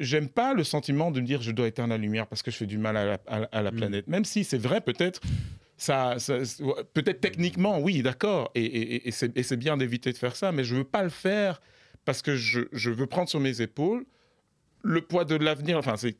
j'aime 0.00 0.28
pas 0.28 0.54
le 0.54 0.64
sentiment 0.64 1.12
de 1.12 1.20
me 1.20 1.26
dire 1.26 1.40
je 1.42 1.52
dois 1.52 1.68
éteindre 1.68 1.90
la 1.90 1.98
lumière 1.98 2.26
parce 2.26 2.42
que 2.42 2.50
je 2.50 2.56
fais 2.56 2.66
du 2.66 2.78
mal 2.78 2.96
à 2.96 3.04
la, 3.04 3.18
à 3.28 3.38
la- 3.40 3.48
à 3.52 3.62
la 3.62 3.70
planète. 3.70 4.08
Même 4.08 4.24
si 4.24 4.42
c'est 4.42 4.58
vrai, 4.58 4.80
peut-être, 4.80 5.20
ça, 5.76 6.18
ça- 6.18 6.38
peut-être 6.94 7.20
techniquement, 7.20 7.78
oui, 7.80 8.02
d'accord, 8.02 8.50
et, 8.54 8.64
et- 8.64 9.08
et 9.08 9.10
c'est 9.42 9.56
bien 9.56 9.76
d'éviter 9.76 10.12
de 10.12 10.18
faire 10.18 10.36
ça, 10.36 10.52
mais 10.52 10.64
je 10.64 10.74
veux 10.76 10.84
pas 10.84 11.02
le 11.02 11.10
faire 11.10 11.60
parce 12.04 12.22
que 12.22 12.36
je, 12.36 12.60
je 12.72 12.90
veux 12.90 13.06
prendre 13.06 13.28
sur 13.28 13.40
mes 13.40 13.60
épaules 13.60 14.06
le 14.82 15.00
poids 15.00 15.24
de 15.24 15.34
l'avenir. 15.34 15.76
Enfin, 15.78 15.96
c'est 15.96 16.14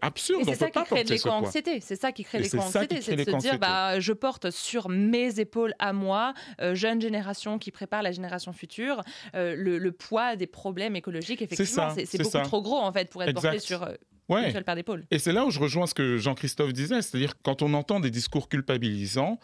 absurde. 0.00 0.42
C'est 0.44 0.50
on 0.50 0.54
ça 0.54 0.70
qui 0.70 0.82
crée 0.84 1.04
l'éco-anxiété. 1.04 1.80
C'est 1.80 1.96
ça 2.00 2.10
qui 2.12 2.24
crée 2.24 2.38
l'éco-anxiété. 2.38 3.02
C'est 3.02 3.16
de 3.16 3.24
se 3.24 3.36
dire, 3.36 3.58
bah, 3.58 4.00
je 4.00 4.12
porte 4.14 4.50
sur 4.50 4.88
mes 4.88 5.40
épaules 5.40 5.74
à 5.78 5.92
moi, 5.92 6.32
euh, 6.62 6.74
jeune 6.74 7.00
génération 7.02 7.58
qui 7.58 7.70
prépare 7.70 8.02
la 8.02 8.12
génération 8.12 8.52
future, 8.54 9.02
euh, 9.34 9.54
le, 9.56 9.76
le 9.78 9.92
poids 9.92 10.36
des 10.36 10.46
problèmes 10.46 10.96
écologiques. 10.96 11.42
Effectivement, 11.42 11.90
c'est 11.94 12.16
beaucoup 12.18 12.30
ça. 12.30 12.40
trop 12.40 12.62
gros 12.62 12.78
en 12.78 12.92
fait 12.92 13.10
pour 13.10 13.22
être 13.22 13.34
porté 13.34 13.58
sur 13.58 13.82
euh, 13.82 13.92
Ouais. 14.30 14.46
une 14.46 14.52
seule 14.52 14.64
paire 14.64 14.76
d'épaules. 14.76 15.04
Et 15.10 15.18
c'est 15.18 15.32
là 15.32 15.44
où 15.44 15.50
je 15.50 15.58
rejoins 15.58 15.86
ce 15.86 15.94
que 15.94 16.16
Jean-Christophe 16.18 16.72
disait, 16.72 17.02
c'est-à-dire 17.02 17.34
quand 17.42 17.62
on 17.62 17.74
entend 17.74 18.00
des 18.00 18.10
discours 18.10 18.48
culpabilisants, 18.48 19.38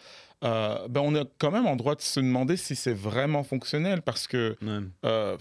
euh, 0.44 0.86
ben 0.88 1.00
on 1.02 1.14
a 1.14 1.24
quand 1.38 1.50
même 1.50 1.66
en 1.66 1.76
droit 1.76 1.94
de 1.94 2.00
se 2.02 2.20
demander 2.20 2.56
si 2.56 2.76
c'est 2.76 2.92
vraiment 2.94 3.42
fonctionnel, 3.42 4.02
parce 4.02 4.26
que 4.26 4.56
euh, 4.64 5.36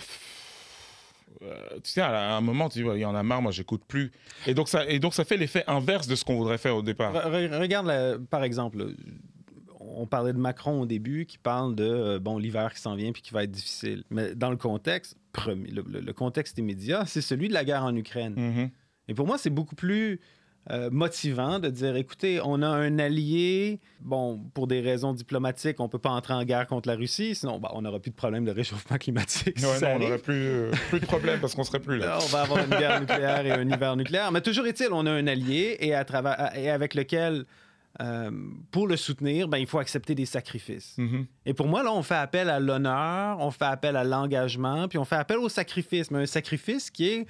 euh, 1.41 1.55
tu 1.83 1.91
sais, 1.91 2.01
à 2.01 2.35
un 2.35 2.41
moment, 2.41 2.69
tu 2.69 2.79
dis, 2.79 2.83
Ouais, 2.85 2.97
il 2.97 3.01
y 3.01 3.05
en 3.05 3.15
a 3.15 3.21
marre, 3.23 3.41
moi, 3.41 3.51
j'écoute 3.51 3.83
plus. 3.87 4.11
Et 4.47 4.53
donc, 4.53 4.69
ça, 4.69 4.85
et 4.87 4.99
donc, 4.99 5.13
ça 5.13 5.25
fait 5.25 5.37
l'effet 5.37 5.63
inverse 5.67 6.07
de 6.07 6.15
ce 6.15 6.23
qu'on 6.23 6.37
voudrait 6.37 6.57
faire 6.57 6.75
au 6.75 6.81
départ. 6.81 7.13
Re- 7.13 7.29
re- 7.49 7.59
regarde, 7.59 7.87
la- 7.87 8.17
par 8.17 8.43
exemple, 8.43 8.93
on 9.79 10.07
parlait 10.07 10.33
de 10.33 10.37
Macron 10.37 10.81
au 10.81 10.85
début 10.85 11.25
qui 11.25 11.37
parle 11.37 11.75
de 11.75 12.17
bon 12.19 12.37
l'hiver 12.37 12.73
qui 12.73 12.79
s'en 12.81 12.95
vient 12.95 13.11
puis 13.11 13.21
qui 13.21 13.33
va 13.33 13.43
être 13.43 13.51
difficile. 13.51 14.03
Mais 14.09 14.33
dans 14.33 14.49
le 14.49 14.57
contexte, 14.57 15.17
premier, 15.33 15.69
le, 15.69 15.83
le- 15.87 15.99
le 15.99 16.13
contexte 16.13 16.57
immédiat, 16.57 17.03
c'est 17.05 17.21
celui 17.21 17.49
de 17.49 17.53
la 17.53 17.65
guerre 17.65 17.83
en 17.83 17.95
Ukraine. 17.95 18.33
Mm-hmm. 18.35 18.69
Et 19.07 19.13
pour 19.13 19.27
moi, 19.27 19.37
c'est 19.37 19.49
beaucoup 19.49 19.75
plus 19.75 20.19
euh, 20.71 20.89
motivant 20.91 21.59
de 21.59 21.69
dire 21.69 21.95
écoutez, 21.95 22.39
on 22.43 22.63
a 22.63 22.67
un 22.67 22.97
allié. 22.97 23.79
Bon, 24.01 24.41
pour 24.55 24.65
des 24.65 24.81
raisons 24.81 25.13
diplomatiques, 25.13 25.79
on 25.79 25.87
peut 25.87 25.99
pas 25.99 26.09
entrer 26.09 26.33
en 26.33 26.43
guerre 26.43 26.65
contre 26.65 26.89
la 26.89 26.95
Russie, 26.95 27.35
sinon 27.35 27.59
bah, 27.59 27.71
on 27.75 27.83
n'aura 27.83 27.99
plus 27.99 28.09
de 28.09 28.15
problème 28.15 28.45
de 28.45 28.51
réchauffement 28.51 28.97
climatique. 28.97 29.57
Ouais, 29.57 29.79
non, 29.79 29.95
on 29.95 29.99
n'aurait 29.99 30.17
plus, 30.17 30.33
euh, 30.33 30.71
plus 30.89 30.99
de 30.99 31.05
problème 31.05 31.39
parce 31.39 31.53
qu'on 31.53 31.63
serait 31.63 31.79
plus 31.79 31.99
là. 31.99 32.17
On 32.19 32.27
va 32.27 32.41
avoir 32.41 32.63
une 32.63 32.71
guerre 32.71 32.99
nucléaire 32.99 33.45
et 33.45 33.51
un 33.51 33.69
hiver 33.69 33.95
nucléaire. 33.95 34.31
Mais 34.31 34.41
toujours 34.41 34.65
est-il, 34.65 34.87
on 34.91 35.05
a 35.05 35.11
un 35.11 35.27
allié 35.27 35.77
et, 35.81 35.93
à 35.93 36.03
travers, 36.03 36.57
et 36.57 36.71
avec 36.71 36.95
lequel, 36.95 37.45
euh, 38.01 38.31
pour 38.71 38.87
le 38.87 38.97
soutenir, 38.97 39.47
ben, 39.47 39.59
il 39.59 39.67
faut 39.67 39.79
accepter 39.79 40.15
des 40.15 40.25
sacrifices. 40.25 40.95
Mm-hmm. 40.97 41.25
Et 41.45 41.53
pour 41.53 41.67
moi, 41.67 41.83
là, 41.83 41.93
on 41.93 42.01
fait 42.01 42.15
appel 42.15 42.49
à 42.49 42.59
l'honneur, 42.59 43.37
on 43.39 43.51
fait 43.51 43.65
appel 43.65 43.95
à 43.95 44.03
l'engagement, 44.03 44.87
puis 44.87 44.97
on 44.97 45.05
fait 45.05 45.15
appel 45.15 45.37
au 45.37 45.47
sacrifice. 45.47 46.09
Mais 46.09 46.23
un 46.23 46.25
sacrifice 46.25 46.89
qui 46.89 47.07
est 47.07 47.27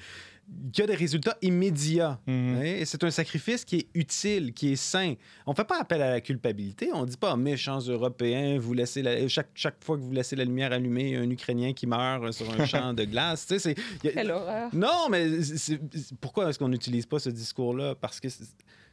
qui 0.72 0.82
a 0.82 0.86
des 0.88 0.96
résultats 0.96 1.38
immédiats. 1.42 2.20
Mm-hmm. 2.28 2.56
hein, 2.58 2.62
Et 2.62 2.86
c'est 2.86 3.04
un 3.04 3.10
sacrifice 3.12 3.66
qui 3.66 3.78
est 3.78 3.88
utile, 3.96 4.54
qui 4.54 4.74
est 4.74 4.76
sain. 4.76 5.16
On 5.46 5.52
ne 5.52 5.56
fait 5.56 5.64
pas 5.66 5.80
appel 5.82 6.02
à 6.02 6.10
la 6.12 6.22
culpabilité. 6.22 6.90
On 6.94 7.02
ne 7.02 7.08
dit 7.08 7.18
pas, 7.18 7.36
méchants 7.36 7.80
Européens, 7.80 8.58
vous 8.60 8.74
laissez 8.74 9.02
la- 9.02 9.28
chaque, 9.28 9.50
chaque 9.56 9.84
fois 9.84 9.98
que 9.98 10.02
vous 10.02 10.12
laissez 10.12 10.36
la 10.36 10.46
lumière 10.46 10.72
allumée, 10.72 11.04
il 11.06 11.14
y 11.14 11.16
a 11.16 11.22
un 11.22 11.30
Ukrainien 11.30 11.74
qui 11.74 11.88
meurt 11.88 12.32
sur 12.32 12.48
un 12.54 12.66
champ 12.66 12.94
de 12.94 13.06
glace. 13.06 13.48
Tu 13.48 13.58
sais, 13.60 13.76
c'est- 14.02 14.08
a- 14.10 14.12
Quelle 14.14 14.32
horreur. 14.32 14.70
non, 14.74 15.08
mais 15.10 15.42
c'est- 15.42 15.80
pourquoi 16.22 16.50
est-ce 16.50 16.60
qu'on 16.60 16.70
n'utilise 16.70 17.06
pas 17.06 17.18
ce 17.20 17.30
discours-là? 17.30 17.96
Parce 17.96 18.20
que 18.20 18.30
c'est- 18.30 18.44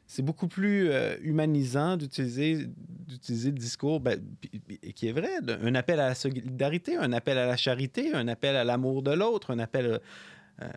c'est 0.07 0.23
beaucoup 0.23 0.49
plus 0.49 0.91
euh, 0.91 1.17
humanisant 1.23 1.97
d'utiliser 1.97 2.67
d'utiliser 3.07 3.51
le 3.51 3.59
discours 3.59 4.01
ben, 4.01 4.21
qui 4.95 5.09
est 5.09 5.13
vrai, 5.13 5.31
un 5.63 5.75
appel 5.75 6.01
à 6.01 6.09
la 6.09 6.15
solidarité, 6.15 6.97
un 6.97 7.13
appel 7.13 7.37
à 7.37 7.47
la 7.47 7.57
charité, 7.59 8.13
un 8.15 8.27
appel 8.29 8.57
à 8.57 8.65
l'amour 8.65 9.03
de 9.03 9.11
l'autre, 9.13 9.53
un 9.53 9.59
appel 9.59 10.01
euh, 10.61 10.69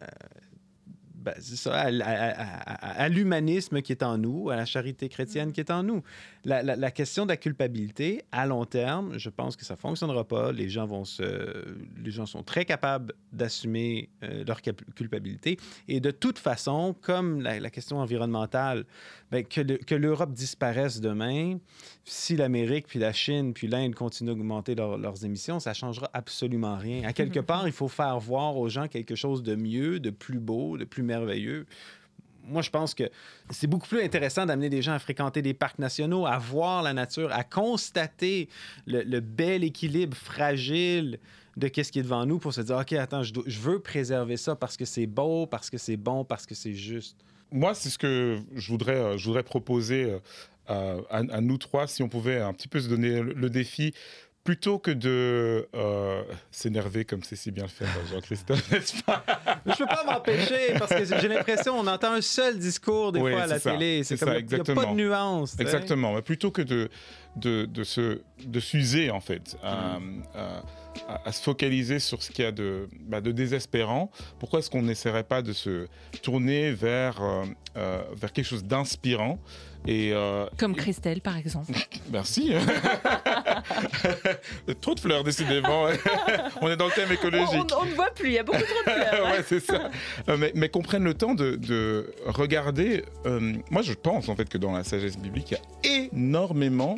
ben, 1.26 1.34
c'est 1.40 1.56
ça, 1.56 1.74
à, 1.74 1.88
à- 1.88 1.90
à- 1.90 2.72
à- 2.92 3.02
à 3.04 3.10
l'humanisme 3.10 3.82
qui 3.82 3.92
est 3.92 4.04
en 4.04 4.18
nous, 4.20 4.52
à 4.52 4.56
la 4.56 4.66
charité 4.66 5.10
chrétienne 5.10 5.52
qui 5.52 5.60
est 5.60 5.72
en 5.72 5.82
nous. 5.84 6.04
La, 6.44 6.62
la- 6.62 6.76
la 6.76 6.92
question 6.92 7.24
de 7.26 7.30
la 7.32 7.38
culpabilité, 7.38 8.22
à 8.32 8.46
long 8.46 8.66
terme, 8.66 9.18
je 9.18 9.30
pense 9.32 9.56
que 9.56 9.66
ça 9.66 9.74
ne 9.74 9.80
fonctionnera 9.80 10.24
pas. 10.28 10.52
Les 10.52 10.70
gens, 10.70 10.86
vont 10.86 11.04
se, 11.04 11.26
les 12.04 12.12
gens 12.12 12.28
sont 12.28 12.44
très 12.44 12.64
capables 12.66 13.14
d'assumer 13.34 14.10
euh, 14.24 14.44
leur 14.48 14.62
culpabilité. 14.62 15.58
Et 15.88 16.00
de 16.00 16.12
toute 16.12 16.38
façon, 16.38 16.96
comme 17.02 17.42
la, 17.42 17.60
la 17.60 17.70
question 17.72 17.98
environnementale, 17.98 18.86
ben, 19.32 19.44
que, 19.44 19.62
le- 19.62 19.78
que 19.78 19.96
l'Europe 19.96 20.32
disparaisse 20.34 21.02
demain, 21.02 21.58
si 22.04 22.36
l'Amérique, 22.36 22.86
puis 22.88 23.00
la 23.00 23.14
Chine, 23.14 23.54
puis 23.54 23.68
l'Inde 23.68 23.96
continuent 23.96 24.28
d'augmenter 24.30 24.76
leur- 24.76 25.00
leurs 25.00 25.26
émissions, 25.26 25.60
ça 25.60 25.72
ne 25.72 25.76
changera 25.76 26.10
absolument 26.14 26.78
rien. 26.78 27.04
À 27.08 27.14
quelque 27.14 27.40
part, 27.40 27.68
il 27.68 27.74
faut 27.74 27.88
faire 27.88 28.20
voir 28.20 28.56
aux 28.58 28.70
gens 28.70 28.88
quelque 28.88 29.16
chose 29.16 29.42
de 29.42 29.56
mieux, 29.56 30.00
de 30.00 30.12
plus 30.12 30.40
beau, 30.40 30.78
de 30.78 30.84
plus 30.86 31.02
merveilleux. 31.02 31.15
Moi, 32.48 32.62
je 32.62 32.70
pense 32.70 32.94
que 32.94 33.10
c'est 33.50 33.68
beaucoup 33.68 33.88
plus 33.88 34.04
intéressant 34.04 34.46
d'amener 34.46 34.70
des 34.70 34.82
gens 34.82 34.94
à 34.94 35.00
fréquenter 35.00 35.42
des 35.42 35.54
parcs 35.54 35.80
nationaux, 35.80 36.26
à 36.26 36.38
voir 36.38 36.84
la 36.84 36.94
nature, 36.94 37.32
à 37.32 37.44
constater 37.44 38.50
le, 38.86 39.20
bel 39.20 39.64
équilibre 39.64 40.16
fragile 40.16 41.20
de 41.58 41.68
qu'est-ce 41.68 41.92
qui 41.92 42.00
est 42.00 42.04
devant 42.04 42.26
nous 42.26 42.38
pour 42.38 42.54
se 42.54 42.62
dire, 42.62 42.78
OK, 42.78 42.94
attends, 42.94 43.24
je, 43.24 43.34
veux 43.60 43.80
préserver 43.80 44.38
ça 44.38 44.56
parce 44.56 44.78
que 44.78 44.86
c'est 44.86 45.08
beau, 45.08 45.48
parce 45.48 45.70
que 45.70 45.78
c'est 45.78 45.98
bon, 45.98 46.24
parce 46.24 46.46
que 46.46 46.54
c'est 46.54 46.74
juste. 46.74 47.18
Moi, 47.52 47.74
c'est 47.74 47.90
ce 47.90 47.98
que 47.98 48.40
je 48.54 48.72
voudrais, 48.72 48.96
euh, 48.96 49.18
je 49.18 49.26
voudrais 49.26 49.44
proposer 49.44 50.20
euh, 50.70 51.02
à, 51.10 51.42
nous 51.42 51.58
trois, 51.58 51.88
si 51.88 52.04
on 52.04 52.10
pouvait 52.10 52.42
un 52.42 52.54
petit 52.54 52.68
peu 52.68 52.80
se 52.80 52.90
donner 52.90 53.22
le 53.22 53.50
défi 53.50 53.94
plutôt 54.46 54.80
que 54.80 54.92
de 54.92 55.68
euh, 55.76 56.24
s'énerver 56.52 57.04
comme 57.04 57.24
c'est 57.24 57.36
si 57.36 57.52
bien 57.52 57.64
le 57.64 57.70
fait 57.70 57.86
Jean-Christophe, 58.14 58.72
n'est-ce 58.72 59.04
pas? 59.04 59.26
Je 59.66 59.74
peux 59.76 59.86
pas 59.88 60.04
m'empêcher 60.06 60.74
parce 60.80 60.94
que 60.94 61.04
j'ai 61.04 61.28
l'impression 61.28 61.78
on 61.78 61.88
entend 61.88 62.14
un 62.14 62.22
seul 62.22 62.58
discours 62.58 63.12
des 63.12 63.20
Oui, 63.20 63.32
fois 63.32 63.42
à 63.42 63.48
la 63.48 63.60
ça. 63.60 63.72
télé. 63.72 64.04
C'est 64.04 64.18
comme 64.18 64.30
ça, 64.30 64.40
il 64.40 64.46
n'y 64.46 64.56
a 64.56 64.64
pas 64.64 64.86
de 64.86 64.94
nuance. 64.94 65.58
Exactement. 65.60 66.14
Mais 66.14 66.22
plutôt 66.22 66.52
que 66.52 66.62
de, 66.62 66.90
de, 67.36 67.66
de, 67.66 67.84
se, 67.84 68.22
de 68.46 68.60
s'user, 68.60 69.10
en 69.12 69.20
fait, 69.20 69.58
à, 69.64 69.98
à- 70.36 70.64
à- 71.10 71.22
à 71.26 71.32
se 71.34 71.42
focaliser 71.42 72.00
sur 72.00 72.22
ce 72.24 72.32
qu'il 72.32 72.46
y 72.46 72.48
a 72.48 72.52
de, 72.54 72.88
bah, 73.02 73.20
de 73.22 73.32
désespérant, 73.34 74.12
pourquoi 74.40 74.60
est-ce 74.60 74.70
qu'on 74.70 74.84
n'essaierait 74.84 75.24
pas 75.26 75.42
de 75.42 75.52
se 75.54 75.88
tourner 76.22 76.72
vers, 76.72 77.22
euh, 77.22 77.44
euh, 77.78 78.02
vers 78.16 78.32
quelque 78.32 78.46
chose 78.46 78.64
d'inspirant 78.64 79.38
et, 79.88 80.12
euh, 80.14 80.46
Comme 80.58 80.76
Christelle, 80.76 81.20
par 81.22 81.36
exemple. 81.36 81.74
Merci. 82.12 82.54
trop 84.82 84.96
de 84.96 85.00
fleurs, 85.00 85.24
décidément. 85.24 85.88
on 86.62 86.70
est 86.70 86.78
dans 86.78 86.86
le 86.88 86.92
thème 86.92 87.12
écologique. 87.12 87.72
On, 87.76 87.82
on 87.82 87.86
ne 87.86 87.94
voit 87.96 88.12
plus, 88.12 88.28
il 88.28 88.34
y 88.34 88.40
a 88.40 88.44
beaucoup 88.44 88.58
trop 88.60 88.84
de 88.86 88.92
fleurs. 89.06 89.26
ouais, 89.32 89.44
c'est 89.48 89.60
ça. 89.60 89.90
Mais, 90.38 90.52
mais 90.56 90.70
qu'on 90.70 90.82
prenne 90.82 91.04
le 91.04 91.14
temps 91.14 91.34
de, 91.36 91.56
de 91.56 92.14
regarder. 92.26 93.04
euh, 93.26 93.54
moi, 93.72 93.82
je 93.82 93.94
pense 93.94 94.30
en 94.30 94.36
fait 94.36 94.48
que 94.50 94.58
dans 94.58 94.72
la 94.74 94.84
sagesse 94.84 95.18
biblique, 95.18 95.52
il 95.52 95.58
y 95.90 95.98
a 95.98 96.08
énormément 96.14 96.96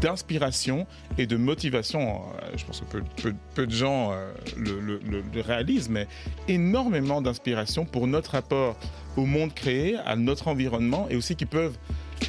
d'inspiration 0.00 0.86
et 1.16 1.26
de 1.26 1.36
motivation. 1.36 2.22
Euh, 2.42 2.50
Je 2.56 2.64
pense 2.64 2.80
que 2.80 2.84
peu, 2.86 3.02
peu- 3.22 3.34
peu 3.54 3.66
de 3.66 3.72
gens 3.72 4.12
euh, 4.12 4.30
le, 4.56 4.80
le- 4.80 5.00
le- 5.08 5.24
le 5.32 5.40
réalisent, 5.40 5.88
mais 5.88 6.06
énormément 6.46 7.22
d'inspiration 7.22 7.84
pour 7.86 8.06
notre 8.06 8.32
rapport 8.32 8.76
au 9.16 9.24
monde 9.24 9.54
créé, 9.54 9.96
à 10.04 10.14
notre 10.16 10.48
environnement, 10.48 11.06
et 11.10 11.16
aussi 11.16 11.34
qui 11.36 11.46
peuvent 11.46 11.76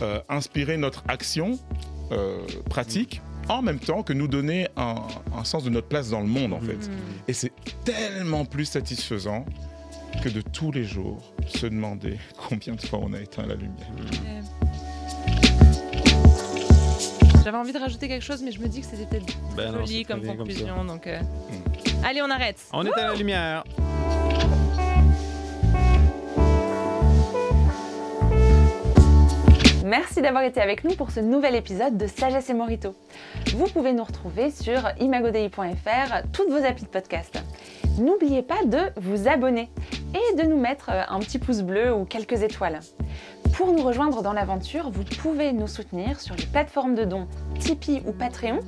euh, 0.01 0.19
inspirer 0.29 0.77
notre 0.77 1.03
action 1.07 1.59
euh, 2.11 2.39
pratique. 2.69 3.21
En 3.49 3.61
même 3.63 3.79
temps 3.79 4.03
que 4.03 4.13
nous 4.13 4.27
donner 4.27 4.67
un, 4.77 4.95
un 5.35 5.43
sens 5.43 5.63
de 5.63 5.69
notre 5.69 5.87
place 5.87 6.09
dans 6.09 6.21
le 6.21 6.27
monde, 6.27 6.53
en 6.53 6.59
fait. 6.61 6.89
Et 7.27 7.33
c'est 7.33 7.51
tellement 7.83 8.45
plus 8.45 8.65
satisfaisant 8.65 9.43
que 10.23 10.29
de 10.29 10.41
tous 10.41 10.71
les 10.71 10.83
jours 10.83 11.33
se 11.47 11.65
demander 11.67 12.17
combien 12.49 12.75
de 12.75 12.81
fois 12.81 12.99
on 13.01 13.11
a 13.13 13.19
éteint 13.19 13.45
la 13.47 13.55
lumière. 13.55 13.87
J'avais 17.43 17.57
envie 17.57 17.73
de 17.73 17.79
rajouter 17.79 18.07
quelque 18.07 18.23
chose, 18.23 18.43
mais 18.43 18.51
je 18.51 18.59
me 18.59 18.67
dis 18.67 18.81
que 18.81 18.85
c'était 18.85 19.05
peut-être 19.05 19.33
Ben 19.55 19.71
joli 19.73 20.03
comme 20.05 20.21
conclusion. 20.21 20.83
donc, 20.85 21.07
euh, 21.07 21.19
Allez, 22.03 22.21
on 22.21 22.29
arrête. 22.29 22.59
On 22.73 22.85
est 22.85 22.93
à 22.93 23.07
la 23.07 23.15
lumière. 23.15 23.63
Merci 29.89 30.21
d'avoir 30.21 30.43
été 30.43 30.61
avec 30.61 30.83
nous 30.83 30.93
pour 30.93 31.09
ce 31.09 31.19
nouvel 31.19 31.55
épisode 31.55 31.97
de 31.97 32.05
Sagesse 32.05 32.51
et 32.51 32.53
Morito. 32.53 32.93
Vous 33.55 33.65
pouvez 33.65 33.91
nous 33.91 34.03
retrouver 34.03 34.51
sur 34.51 34.83
imagodei.fr, 34.99 36.29
toutes 36.31 36.51
vos 36.51 36.63
applis 36.63 36.83
de 36.83 36.89
podcast. 36.89 37.43
N'oubliez 37.97 38.43
pas 38.43 38.63
de 38.65 38.77
vous 38.97 39.27
abonner 39.27 39.67
et 40.13 40.35
de 40.35 40.43
nous 40.43 40.59
mettre 40.59 40.91
euh, 40.91 41.01
un 41.09 41.17
petit 41.17 41.39
pouce 41.39 41.63
bleu 41.63 41.91
ou 41.91 42.05
quelques 42.05 42.43
étoiles. 42.43 42.81
Pour 43.53 43.73
nous 43.73 43.81
rejoindre 43.81 44.21
dans 44.21 44.33
l'aventure, 44.33 44.91
vous 44.91 45.03
pouvez 45.23 45.53
nous 45.53 45.67
soutenir 45.67 46.19
sur 46.19 46.35
les 46.35 46.45
plateformes 46.45 46.93
de 46.93 47.05
dons 47.05 47.27
Tipeee 47.57 48.03
ou 48.05 48.11
Patreon. 48.11 48.59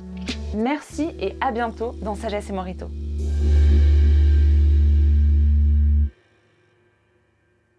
Merci 0.56 1.12
et 1.20 1.36
à 1.40 1.52
bientôt 1.52 1.92
dans 2.02 2.16
Sagesse 2.16 2.50
et 2.50 2.52
Morito. 2.52 2.88